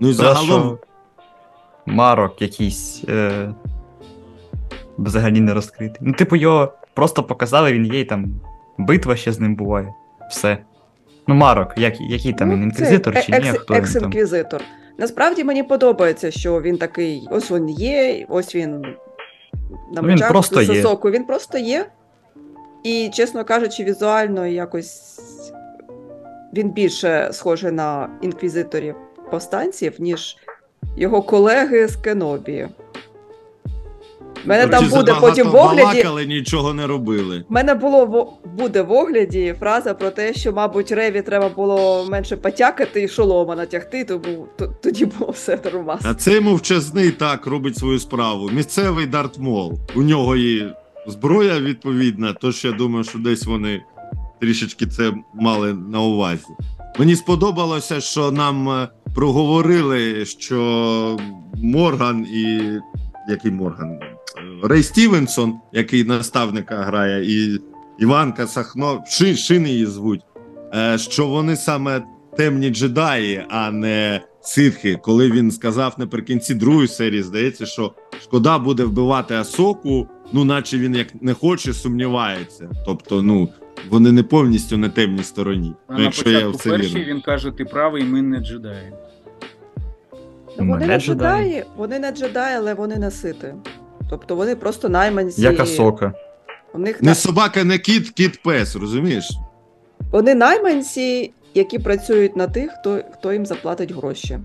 [0.01, 0.79] ну і загалом,
[1.87, 3.55] Марок якийсь е...
[4.99, 5.99] взагалі не розкритий.
[6.01, 8.27] Ну, типу, його просто показали, він є, і там
[8.79, 9.95] битва ще з ним буває.
[10.31, 10.59] Все.
[11.27, 13.39] Ну, Марок, як, який там він, інквізитор чи ні?
[13.39, 14.61] екс- Хто екс-інквізитор.
[14.99, 18.81] Насправді мені подобається, що він такий, ось він є, ось він
[19.93, 20.83] на він мечах просто з є.
[20.83, 21.11] соку.
[21.11, 21.87] Він просто є.
[22.83, 25.13] І, чесно кажучи, візуально якось
[26.55, 28.95] він більше схожий на інквізиторів
[29.31, 30.37] повстанців, ніж
[30.97, 32.69] його колеги з Кенобі.
[34.47, 35.83] Мене там буде потім в огляді.
[35.83, 37.45] балакали, нічого не робили.
[37.51, 42.07] У мене було во- буде в огляді фраза про те, що, мабуть, Реві треба було
[42.11, 44.47] менше потякати і шолома натягти, тому
[44.83, 46.01] тоді було все нормально.
[46.05, 48.51] А цей мовчазний так робить свою справу.
[48.53, 49.79] Місцевий Дарт Мол.
[49.95, 50.73] У нього і
[51.07, 53.83] зброя відповідна, тож я думаю, що десь вони
[54.41, 56.45] трішечки це мали на увазі.
[56.99, 61.19] Мені сподобалося, що нам е, проговорили, що
[61.63, 62.61] Морган і.
[63.29, 63.99] Який Морган?
[64.63, 67.61] Рей Стівенсон, який наставника грає, і
[67.99, 70.21] Іванка Сахно, Ши, Шин її звуть,
[70.75, 72.03] е, що вони саме
[72.37, 78.85] темні джедаї, а не ситхи, коли він сказав наприкінці другої серії, здається, що шкода буде
[78.85, 82.71] вбивати Асоку, ну наче він як не хоче, сумнівається.
[82.87, 83.49] Тобто, ну
[83.91, 85.75] вони не повністю на темній стороні.
[85.87, 88.41] А Ну, на якщо я в початку це першій він каже: ти правий, ми не
[88.41, 88.93] джедаї.
[90.59, 91.01] Вони не джедаї.
[91.01, 93.55] джедаї, вони не джедаї, але вони не сити.
[94.11, 95.43] Тобто вони просто найманці.
[95.43, 96.13] Як Асока.
[96.75, 99.31] У них Не на- собака, не кіт, кіт пес, розумієш?
[100.13, 104.39] Вони найманці, які працюють на тих, хто, хто їм заплатить гроші.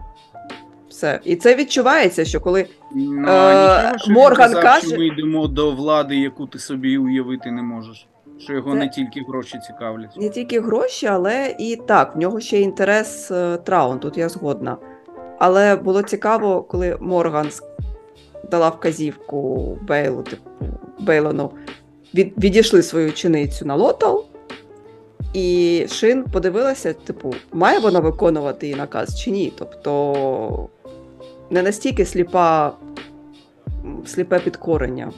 [0.89, 1.19] Все.
[1.23, 5.05] І це відчувається, що коли Ну, Е, нічого, що він Морган казав, каже- що ми
[5.07, 8.07] йдемо до влади, яку ти собі уявити не можеш.
[8.39, 10.17] Що його Це- не тільки гроші цікавлять.
[10.17, 14.77] не тільки гроші, але і так, в нього ще інтерес е, Траун, тут я згодна.
[15.39, 17.63] Але було цікаво, коли Морган с-
[18.51, 20.49] дала вказівку Бейлу, типу,
[20.99, 21.51] Бейлону,
[22.13, 24.25] від, відійшли свою ученицю на лотал,
[25.33, 29.53] і Шин подивилася, типу, має вона виконувати її наказ чи ні.
[29.57, 30.69] Тобто
[31.49, 32.73] не настільки сліпа,
[34.05, 35.11] сліпе підкорення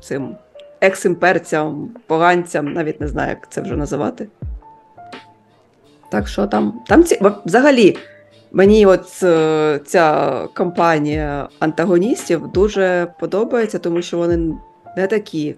[0.00, 0.36] цим
[0.80, 4.28] екс-імперцям, поганцям, навіть не знаю, як це вже називати.
[6.10, 7.20] Так що там, там ці...
[7.44, 7.96] взагалі,
[8.52, 14.54] мені от е, ця компанія антагоністів дуже подобається, тому що вони
[14.96, 15.54] не такі.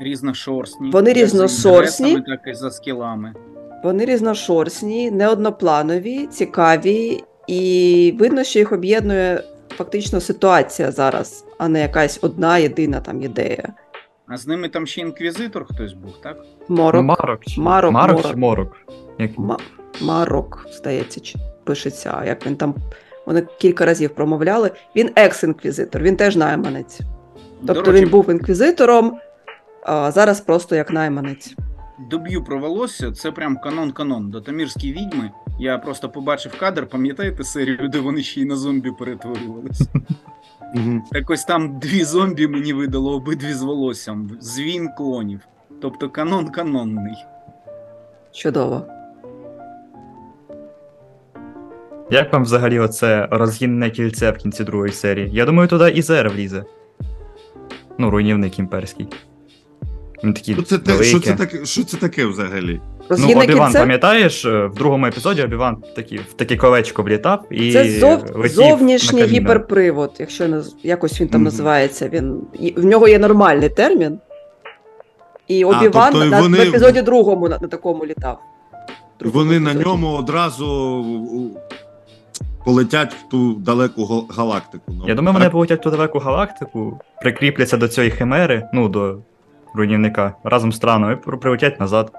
[0.00, 0.90] Різношорстні.
[0.90, 3.34] Вони інтересами, Так і за скілами.
[3.84, 12.18] Вони різношорстні, неоднопланові, цікаві, і видно, що їх об'єднує фактично ситуація зараз, а не якась
[12.22, 13.72] одна єдина там ідея.
[14.26, 16.44] А з ними там ще інквізитор хтось був, так?
[16.68, 17.04] Морок.
[17.04, 17.40] Марок.
[17.56, 18.76] Марок, Марок чи Морок?
[19.18, 19.30] Як...
[20.00, 21.38] Марок, здається, чи
[21.70, 22.74] пишеться, як він там.
[23.26, 24.70] Вони кілька разів промовляли.
[24.96, 27.00] Він екс-інквізитор, він теж найманець.
[27.66, 29.18] Тобто До речі, він був інквізитором,
[29.82, 31.54] а зараз просто як найманець.
[32.10, 34.30] доб'ю про волосся, це прям канон-канон.
[34.30, 35.30] Дотамірські відьми.
[35.60, 39.84] Я просто побачив кадр, пам'ятаєте серію, де вони ще й на зомбі перетворювалися?
[41.12, 44.30] Так ось там дві зомбі мені видало обидві з волоссям.
[44.40, 45.40] Звін клонів.
[45.82, 47.14] Тобто канон канонний.
[48.32, 48.86] Чудово.
[52.10, 55.30] Як вам взагалі оце розгінне кільце в кінці другої серії?
[55.32, 56.64] Я думаю, туди і Зер влізе.
[57.98, 59.08] Ну, руйнівник імперський.
[60.24, 61.10] Він такий Що, це, те- великий.
[61.10, 62.80] що, це таке, що це таке взагалі?
[63.00, 67.46] Ну, Розгінне Обіван, кільце пам'ятаєш, е, в другому епізоді Обіван такі, в таке колечко влітав
[67.50, 68.24] і це зов...
[68.34, 71.44] летів зовнішній на гіперпривод, якщо не з- якось він там Мгм.
[71.44, 72.08] називається.
[72.08, 72.40] Він...
[72.60, 74.18] і- В нього є нормальний термін.
[75.48, 76.40] І Обіван тобто на...
[76.40, 78.38] вони- в епізоді другому на, на такому літав.
[79.20, 79.90] Другому Вони на епізоді.
[79.90, 81.50] ньому одразу у,
[82.64, 84.84] полетять в ту далеку галактику.
[84.88, 89.18] Ну, Я думаю, вони полетять в ту далеку галактику, прикріпляться до цієї химери, ну, до
[89.74, 92.12] руйнівника, разом з Траном, і прилетять назад.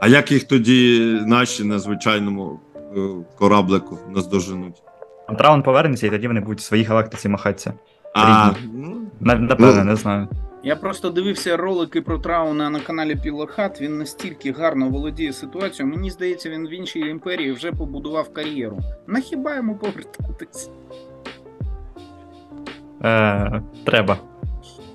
[0.00, 2.60] А як їх тоді наші на звичайному
[2.96, 3.00] е,
[3.38, 4.82] кораблику наздоженуть?
[5.38, 7.72] Траун повернеться, і тоді вони будуть в своїй галактиці махатися.
[8.14, 8.70] А, Рідні.
[8.74, 9.90] ну, На- Напевне, Ну.
[9.90, 10.28] не знаю.
[10.62, 13.80] Я просто дивився ролики про Трауна на каналі Пілорхат.
[13.80, 15.94] Він настільки гарно володіє ситуацією.
[15.94, 18.78] Мені здається, він в іншій імперії вже побудував кар'єру.
[19.06, 20.70] На хіба йому повертатись?
[23.04, 24.18] Е, треба.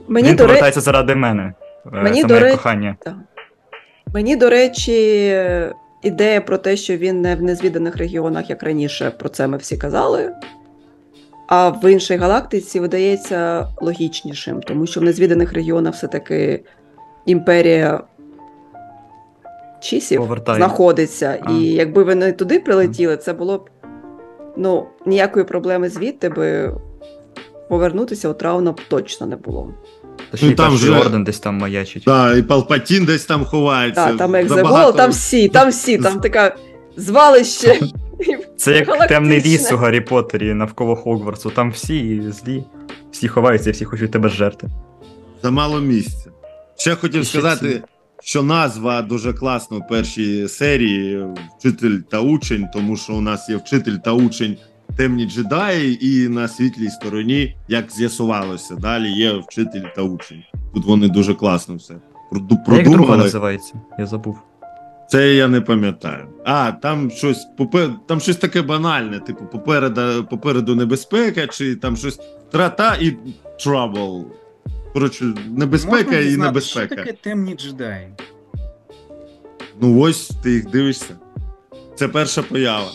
[0.07, 0.47] Мені, Він до ре...
[0.47, 1.53] повертається заради мене.
[1.85, 2.95] Е, Мені, це до моє ре- кохання.
[4.13, 4.93] Мені, до речі,
[6.01, 9.77] ідея про те, що він не в незвіданих регіонах, як раніше, про це ми всі
[9.77, 10.31] казали.
[11.47, 16.63] А в іншій галактиці видається логічнішим, тому що в незвіданих регіонах все-таки
[17.25, 18.03] імперія
[19.81, 20.57] чісів Повертає.
[20.57, 21.37] знаходиться.
[21.41, 21.51] А.
[21.51, 23.69] І якби вони туди прилетіли, це було б
[24.57, 26.73] ну, ніякої проблеми звідти би
[27.69, 29.73] повернутися у Трауна б точно не було.
[30.31, 32.03] Та ще й Ну, там же- орден десь там маячить.
[32.05, 34.07] да, і Палпатін десь там ховається.
[34.07, 36.55] Так, там екзегол, Забагато- там всі, там всі, там така
[36.97, 37.79] звалище.
[38.57, 41.49] Це як темний ліс у Гаррі Поттері навколо Хогвартсу.
[41.49, 42.63] Там всі злі,
[43.11, 44.67] всі ховаються, всі хочуть тебе зжерти.
[45.43, 46.29] Замало місця.
[46.77, 47.81] Ще хотів І ще сказати, ці.
[48.23, 51.25] що назва дуже класна в першій серії
[51.59, 54.57] вчитель та учень, тому що у нас є вчитель та учень
[54.97, 60.43] темні джедаї, і на світлій стороні, як з'ясувалося, далі є вчитель та учень.
[60.73, 61.93] Тут вони дуже класно все
[62.31, 63.73] проду- А Як друга називається?
[63.99, 64.37] Я забув.
[65.13, 66.27] Це я не пам'ятаю.
[66.45, 67.89] А, там щось попе...
[68.07, 72.19] там щось таке банальне, типу, попереду, попереду небезпека, чи там щось
[72.51, 73.17] трата і
[73.65, 74.25] trouble.
[74.93, 76.95] Коротше, небезпека Можна і дізнатися, небезпека.
[76.95, 78.07] Що таке темні джедаї?
[79.81, 81.15] Ну ось ти їх дивишся.
[81.95, 82.91] Це перша поява.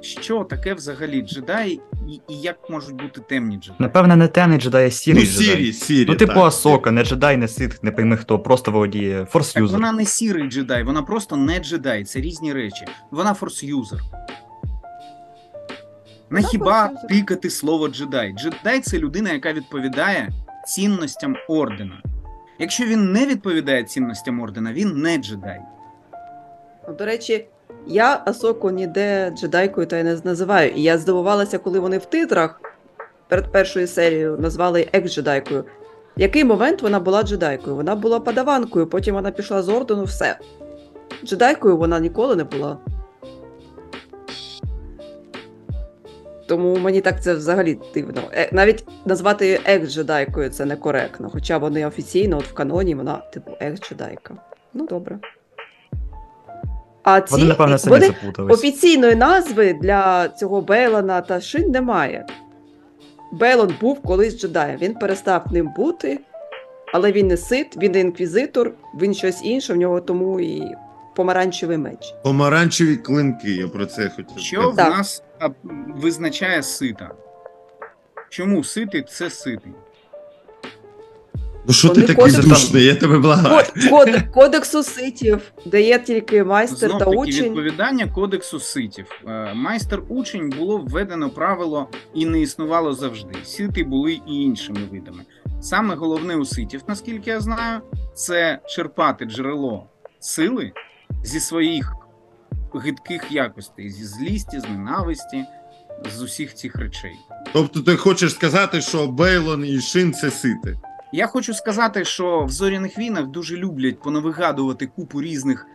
[0.00, 3.76] Що таке взагалі джедаї і, і як можуть бути темні джедаї?
[3.78, 5.46] Напевне, не темний джедай, а сірий ну, джедай.
[5.46, 6.06] сірі, сірі.
[6.08, 6.44] Ну, типу так.
[6.44, 9.72] Асока, не джедай, не сит, не пойми хто, просто володіє force-user.
[9.72, 12.86] вона не сірий джедай, вона просто не джедай, це різні речі.
[13.10, 14.00] Вона force-user.
[16.30, 18.32] На Так, хіба так, тикати слово джедай?
[18.32, 20.32] Джедай це людина, яка відповідає
[20.66, 22.02] цінностям ордена.
[22.58, 25.60] Якщо він не відповідає цінностям ордена, він не джедай.
[26.88, 27.46] Ну, До речі,
[27.86, 30.70] я Асоку ніде джедайкою та й не називаю.
[30.70, 32.60] І я здивувалася, коли вони в титрах
[33.28, 35.64] перед першою серією назвали екс-джедайкою.
[36.16, 37.76] В який момент вона була джедайкою?
[37.76, 40.38] Вона була падаванкою, потім вона пішла з ордену, все.
[41.24, 42.78] Джедайкою вона ніколи не була.
[46.46, 48.20] Тому мені так це взагалі дивно.
[48.32, 51.30] Е, навіть назвати її екс-джедайкою це некоректно.
[51.32, 54.34] Хоча вони офіційно, от в каноні, вона, типу, екс-джедайка.
[54.74, 55.18] Ну, добре.
[57.06, 58.52] А ці, Вони, напевно, самі вони заплутались.
[58.58, 62.26] офіційної назви для цього Бейлона та Шин немає.
[63.32, 64.78] Бейлон був колись джедаєм.
[64.80, 66.20] Він перестав ним бути,
[66.94, 70.62] але він не сит, він не інквізитор, він щось інше, в нього тому і
[71.16, 72.14] помаранчевий меч.
[72.24, 74.76] Помаранчеві клинки, я про це хотів Що в.
[74.76, 74.90] Так.
[74.90, 75.48] нас а,
[75.96, 77.10] визначає сита?
[78.30, 79.72] Чому ситий це ситий?
[81.68, 83.66] Ну що ти такий кодекс- душний, я тебе благаю.
[83.66, 87.44] Код, код, кодексу ситів, де є тільки майстер Знов та таки учень.
[87.44, 89.06] відповідання кодексу ситів.
[89.28, 93.34] Е, Майстер-учень було введено правило і не існувало завжди.
[93.44, 95.22] Сити були і іншими видами.
[95.60, 97.80] Саме головне у ситів, наскільки я знаю,
[98.14, 99.86] це черпати джерело
[100.20, 100.72] сили
[101.24, 101.92] зі своїх
[102.84, 105.44] гидких якостей, зі злісті, з ненависті,
[106.16, 107.14] з усіх цих речей.
[107.52, 110.76] Тобто ти хочеш сказати, що Бейлон і Шин це сити.
[111.16, 115.66] Я хочу сказати, що в зоряних війнах дуже люблять понавигадувати купу різних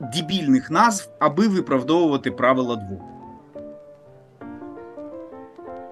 [0.00, 3.00] дебільних назв, аби виправдовувати правила двох.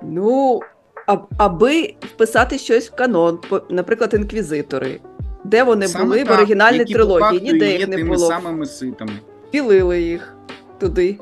[0.02, 0.60] Ну,
[1.06, 3.38] а, аби вписати щось в канон,
[3.70, 5.00] наприклад, інквізитори.
[5.44, 7.52] Де вони Саме були в оригінальній які трилогії?
[7.52, 8.28] Ніде їх не було.
[8.28, 9.12] самими ситами.
[9.50, 10.36] Пілили їх
[10.80, 11.18] туди.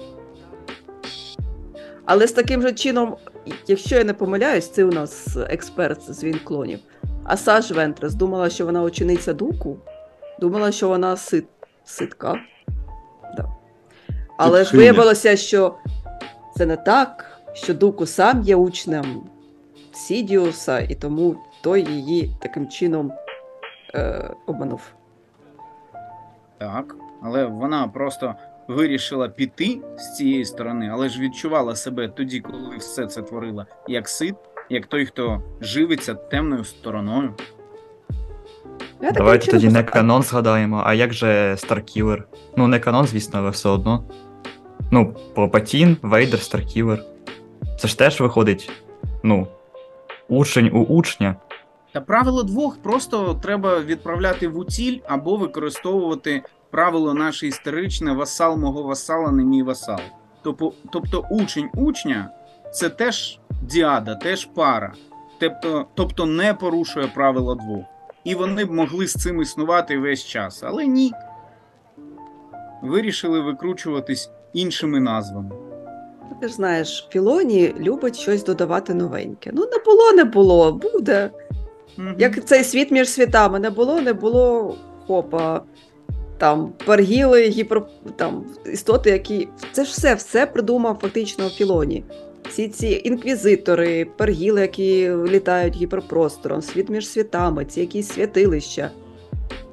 [2.05, 3.17] Але з таким же чином,
[3.67, 6.79] якщо я не помиляюсь, це у нас експерт з він клонів.
[7.25, 9.77] А Саш Вентрес думала, що вона учениця дуку,
[10.41, 11.47] думала, що вона сит...
[11.85, 12.41] ситка.
[13.37, 13.49] Да.
[14.39, 15.75] Але ж виявилося, що
[16.57, 19.23] це не так, що дуку сам є учнем
[19.93, 23.13] Сідіуса, і тому той її таким чином
[23.95, 24.81] е, обманув.
[26.59, 28.35] Так, але вона просто
[28.69, 34.09] вирішила піти з цієї сторони, але ж відчувала себе тоді, коли все це творила, як
[34.09, 34.35] сит,
[34.71, 37.35] як той, хто живиться темною стороною.
[39.01, 42.29] Я Давайте чином тоді не просто- канон згадаємо, а як же Старкілер?
[42.57, 44.05] Ну, не канон, звісно, але все одно.
[44.91, 47.03] Ну, Палпатін, Вейдер, Старкілер.
[47.81, 48.71] Це ж теж виходить,
[49.23, 49.47] ну,
[50.29, 51.37] учень у учня.
[51.93, 56.43] Та правило двох просто треба відправляти в утіль або використовувати
[56.77, 60.01] правило наше історичне васал мого васала, не мій васал.
[60.43, 62.31] Тобто, тобто учень учня
[62.73, 64.93] це теж діада, теж пара,
[65.41, 67.85] тобто, тобто не порушує правила двох.
[68.25, 71.13] І вони б могли з цим існувати весь час, але ні.
[72.83, 75.51] Вирішили викручуватись іншими назвами.
[76.41, 79.51] Ти ж знаєш, Філоні любить щось додавати новеньке.
[79.55, 81.31] Ну, не було, не було, буде.
[81.97, 82.15] Мгм.
[82.19, 85.63] Як цей світ між світами, не було, не було хопа.
[86.39, 87.83] Там паргіли, гіпер...
[88.17, 89.49] там, істоти, які.
[89.73, 92.05] Це ж все, все придумав фактично Філоні.
[92.49, 98.91] Всі ці інквізитори, пергіли, які літають гіперпростором, світ між світами, ці якісь святилища,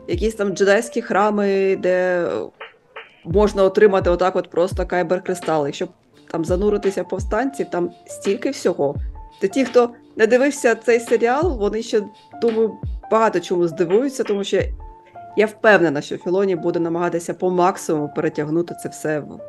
[0.07, 2.28] якісь там джедайські храми, де
[3.26, 5.74] можна отримати отак от просто кайбер-кристали.
[5.74, 5.89] Щоб
[6.32, 8.95] там зануритися повстанців, там стільки всього.
[9.41, 12.01] Та ті, хто не дивився цей серіал, вони ще,
[12.41, 12.74] думаю,
[13.11, 14.61] багато чому здивуються, тому що
[15.38, 19.39] я впевнена, що Філоні буде намагатися по максимуму перетягнути це все в...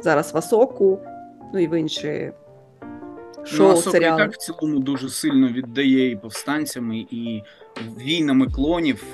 [0.00, 0.98] зараз в Асоку,
[1.54, 2.32] ну і в інші
[3.38, 7.42] Ну, шоу, Асока і так в цілому дуже сильно віддає і повстанцями, і
[7.98, 9.04] війнами клонів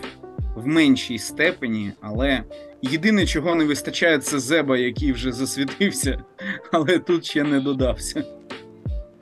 [0.57, 2.43] в меншій степені, але
[2.83, 6.25] єдине, чого не вистачає, це Зеба, який вже засвітився,
[6.73, 8.25] але тут ще не додався.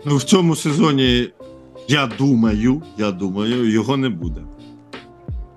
[0.04, 1.32] Ну, в цьому сезоні,
[1.88, 4.40] я думаю, я думаю, його не буде.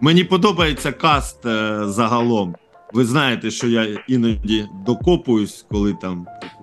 [0.05, 2.55] Мені подобається каст е, загалом.
[2.93, 6.53] Ви знаєте, що я іноді докопуюсь, коли там типу,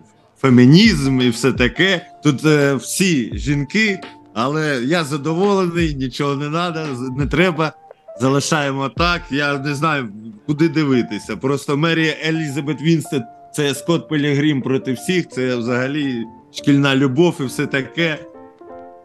[0.40, 2.07] фемінізм і все таке.
[2.24, 4.01] Тут е, всі жінки,
[4.34, 6.86] але я задоволений, нічого не треба,
[7.18, 7.72] не треба.
[8.20, 9.22] Залишаємо так.
[9.30, 10.09] Я не знаю,
[10.47, 11.36] куди дивитися.
[11.36, 13.22] Просто Мері Елізабет Вінстед
[13.55, 18.18] це Скотт Пілігрим проти всіх, це взагалі шкільна любов і все таке.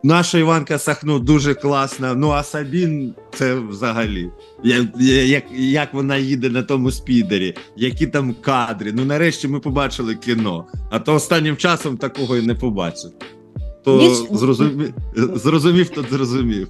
[0.07, 2.13] Наша Іванка Сахно дуже класна.
[2.13, 4.29] Ну а Сабін це взагалі.
[4.63, 8.91] Я, я- як, як вона їде на тому спідері, які там кадри.
[8.95, 10.65] Ну нарешті ми побачили кіно.
[10.89, 13.11] А то останнім часом такого і не побачив.
[13.85, 16.67] То Ніч- зрозумів, зрозумів, то зрозумів.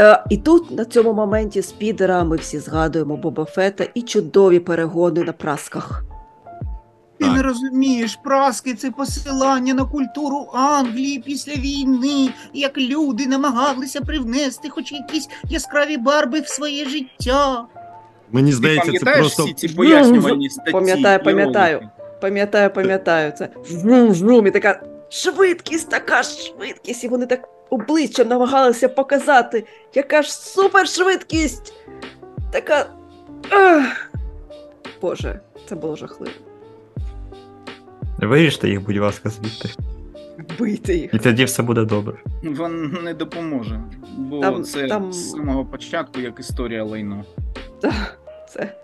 [0.00, 5.22] Е, і тут на цьому моменті спідера ми всі згадуємо Боба Фета і чудові перегони
[5.24, 6.04] на прасках.
[7.18, 7.36] Ти Так.
[7.36, 14.92] не розумієш, праски це посилання на культуру Англії після війни, як люди намагалися привнести хоч
[14.92, 17.66] якісь яскраві барби в своє життя.
[18.32, 20.72] Мені Ти здається, це просто всі ці пояснювальні статті?
[20.72, 21.88] Пам'ятаю, пам'ятаю.
[22.20, 28.88] Пам'ятаю, пам'ятаю, це врум, врум, і така швидкість, така швидкість, і вони так обличчям намагалися
[28.88, 29.64] показати,
[29.94, 31.72] яка ж супершвидкість.
[32.52, 32.86] Така.
[33.50, 34.10] Ах.
[35.02, 36.32] Боже, це було жахливо.
[38.18, 39.68] Виріжте їх, будь ласка, звідти.
[40.58, 41.14] Бийте їх.
[41.14, 42.14] І тоді все буде добре.
[42.44, 43.80] Він не допоможе,
[44.18, 47.24] бо Там- це там- з самого початку як історія лайно.
[48.48, 48.74] Це.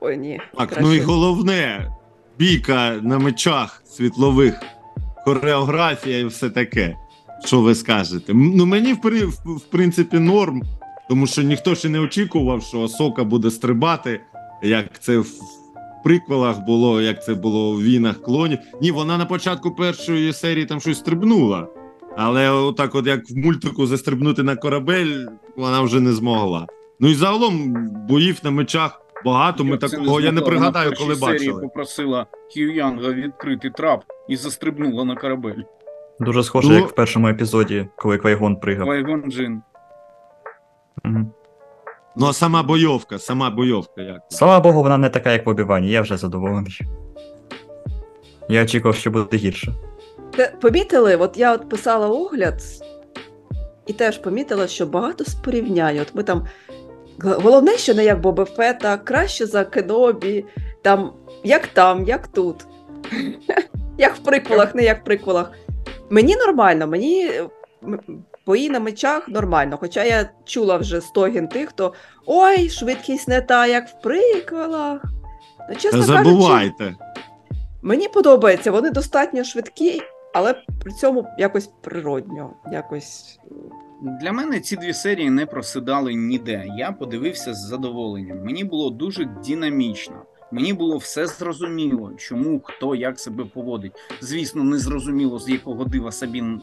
[0.00, 0.40] Ой, ні.
[0.58, 0.80] Так, краще.
[0.88, 1.90] ну і головне,
[2.38, 4.54] бійка на мечах світлових,
[5.24, 6.96] хореографія і все таке.
[7.44, 8.32] Що ви скажете?
[8.32, 10.62] М, Ну мені в, при- в, в принципі норм,
[11.08, 14.20] тому що ніхто ще не очікував, що Сока буде стрибати,
[14.62, 15.26] як це в
[16.08, 18.58] приквелах було, як це було в війнах клонів.
[18.80, 21.68] Ні, вона на початку першої серії там щось стрибнула.
[22.16, 26.66] Але отак, от як в мультику застрибнути на корабель, вона вже не змогла.
[27.00, 27.74] Ну і загалом
[28.08, 29.64] боїв на мечах багато.
[29.64, 32.72] Ми це такого я не пригадаю, коли серії попросила Хью
[33.14, 35.62] відкрити трап і застрибнула на корабель.
[36.20, 38.86] Дуже схоже, Ну- як в першому епізоді, коли Квайгон пригав.
[38.86, 39.62] Вайгон Джин.
[41.04, 41.30] Мгм.
[42.18, 44.20] Ну а сама бойовка, сама бойовка як.
[44.28, 46.80] Слава Богу, вона не така, як в Обівані, я вже задоволений.
[48.48, 49.72] Я очікував, що буде гірше.
[50.36, 52.62] Те- Помітили, от я от писала огляд
[53.86, 55.98] і теж помітила, що багато з порівнянь.
[55.98, 56.46] От ми там
[57.18, 60.44] г- головне, що не як Боба Фета, краще за Кенобі,
[60.82, 61.12] там
[61.44, 62.66] як там, як тут.
[64.00, 65.52] Як в приквелах, не як в приквелах.
[66.10, 67.48] Мені нормально, мені е,
[67.84, 68.00] м-
[68.48, 69.76] бої на мечах нормально.
[69.80, 71.92] Хоча я чула вже стогін тих, хто
[72.26, 75.04] ой, швидкість не та, як в приквелах.
[75.70, 76.94] Ну, чесно кажучи,
[77.82, 80.02] Мені подобається, вони достатньо швидкі,
[80.34, 83.38] але при цьому якось природньо, якось.
[84.20, 86.64] Для мене ці дві серії не просидали ніде.
[86.78, 88.44] Я подивився з задоволенням.
[88.44, 90.22] Мені було дуже динамічно.
[90.52, 93.92] Мені було все зрозуміло, чому хто як себе поводить.
[94.20, 96.60] Звісно, не зрозуміло, з якого дива Сабін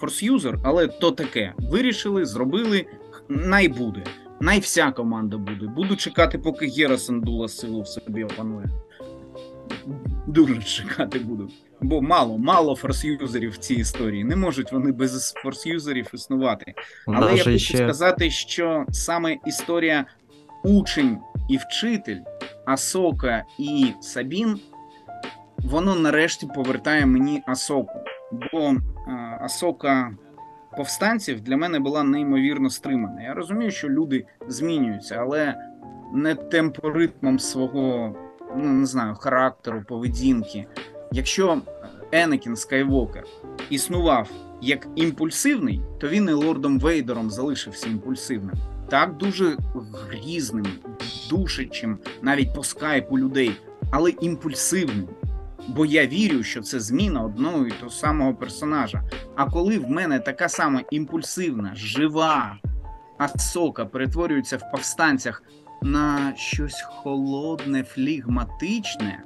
[0.00, 1.54] форсюзер, але то таке.
[1.58, 2.86] Вирішили, зробили,
[3.28, 4.04] най буде.
[4.40, 5.66] Най вся команда буде.
[5.66, 8.66] Буду чекати, поки Гера Сандула силу в собі опанує.
[10.26, 11.48] Дуже чекати буду.
[11.80, 14.24] Бо мало, мало форсюзерів в цій історії.
[14.24, 16.74] Не можуть вони без форсюзерів існувати.
[17.06, 20.06] Але я хочу ще сказати, що саме історія
[20.68, 22.20] учень і вчитель,
[22.64, 24.60] Асока і Сабін,
[25.58, 27.98] воно нарешті повертає мені Асоку.
[28.52, 28.78] Бо е,
[29.40, 30.10] Асока
[30.76, 33.22] повстанців для мене була неймовірно стримана.
[33.22, 35.54] Я розумію, що люди змінюються, але
[36.14, 38.16] не темпоритмом свого,
[38.56, 40.66] ну не знаю, характеру, поведінки.
[41.12, 41.58] Якщо
[42.12, 43.24] Енекін Скайвокер
[43.70, 44.30] існував
[44.62, 48.56] як імпульсивний, то він і лордом Вейдером залишився імпульсивним.
[48.90, 49.56] Так дуже
[50.08, 50.66] грізним,
[51.30, 53.60] душачим, навіть по скайпу людей,
[53.90, 55.08] але імпульсивним.
[55.68, 59.02] Бо я вірю, що це зміна одного і того самого персонажа.
[59.36, 62.58] А коли в мене така сама імпульсивна, жива
[63.18, 65.42] Асока перетворюється в повстанцях
[65.82, 69.22] на щось холодне, флігматичне,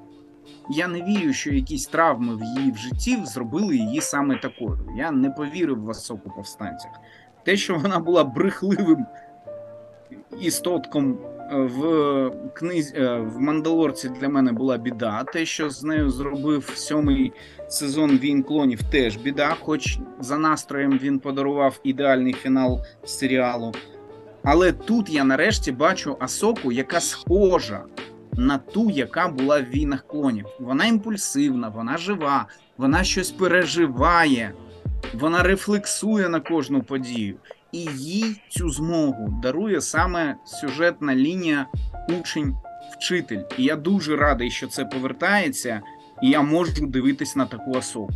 [0.71, 4.79] я не вірю, що якісь травми в її в житті зробили її саме такою.
[4.97, 6.91] Я не повірив в Асоку повстанцях.
[7.45, 9.07] Те, що вона була брехливим
[10.41, 11.19] істотком
[11.53, 15.25] е, в книзі е, в Мандалорці для мене була біда.
[15.25, 17.33] Те, що з нею зробив сьомий
[17.69, 23.73] сезон Війн клонів, теж біда, хоч за настроєм він подарував ідеальний фінал серіалу.
[24.45, 27.85] Але тут я нарешті бачу Асоку, яка схожа
[28.33, 30.47] на ту, яка була в війнах клонів.
[30.61, 34.53] Вона імпульсивна, вона жива, вона щось переживає,
[35.15, 37.37] вона рефлексує на кожну подію.
[37.73, 41.67] І їй цю змогу дарує саме сюжетна лінія
[42.09, 43.41] учень-вчитель.
[43.59, 45.81] І я дуже радий, що це повертається,
[46.23, 48.13] і я можу дивитись на таку особу.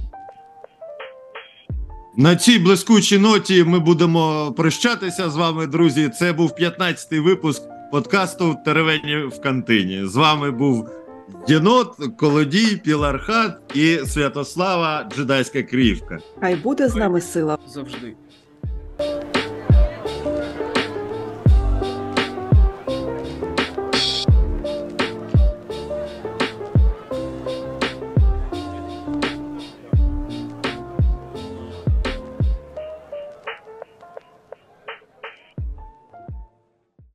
[2.16, 6.08] На цій блискучій ноті ми будемо прощатися з вами, друзі.
[6.08, 10.06] Це був 15-й випуск подкасту Теревені в кантині.
[10.06, 10.88] З вами був
[11.48, 16.18] Єнот, Колодій, Пілархат і Святослава Джедайська Крівка.
[16.40, 17.58] Хай буде з нами сила.
[17.66, 18.16] Завжди.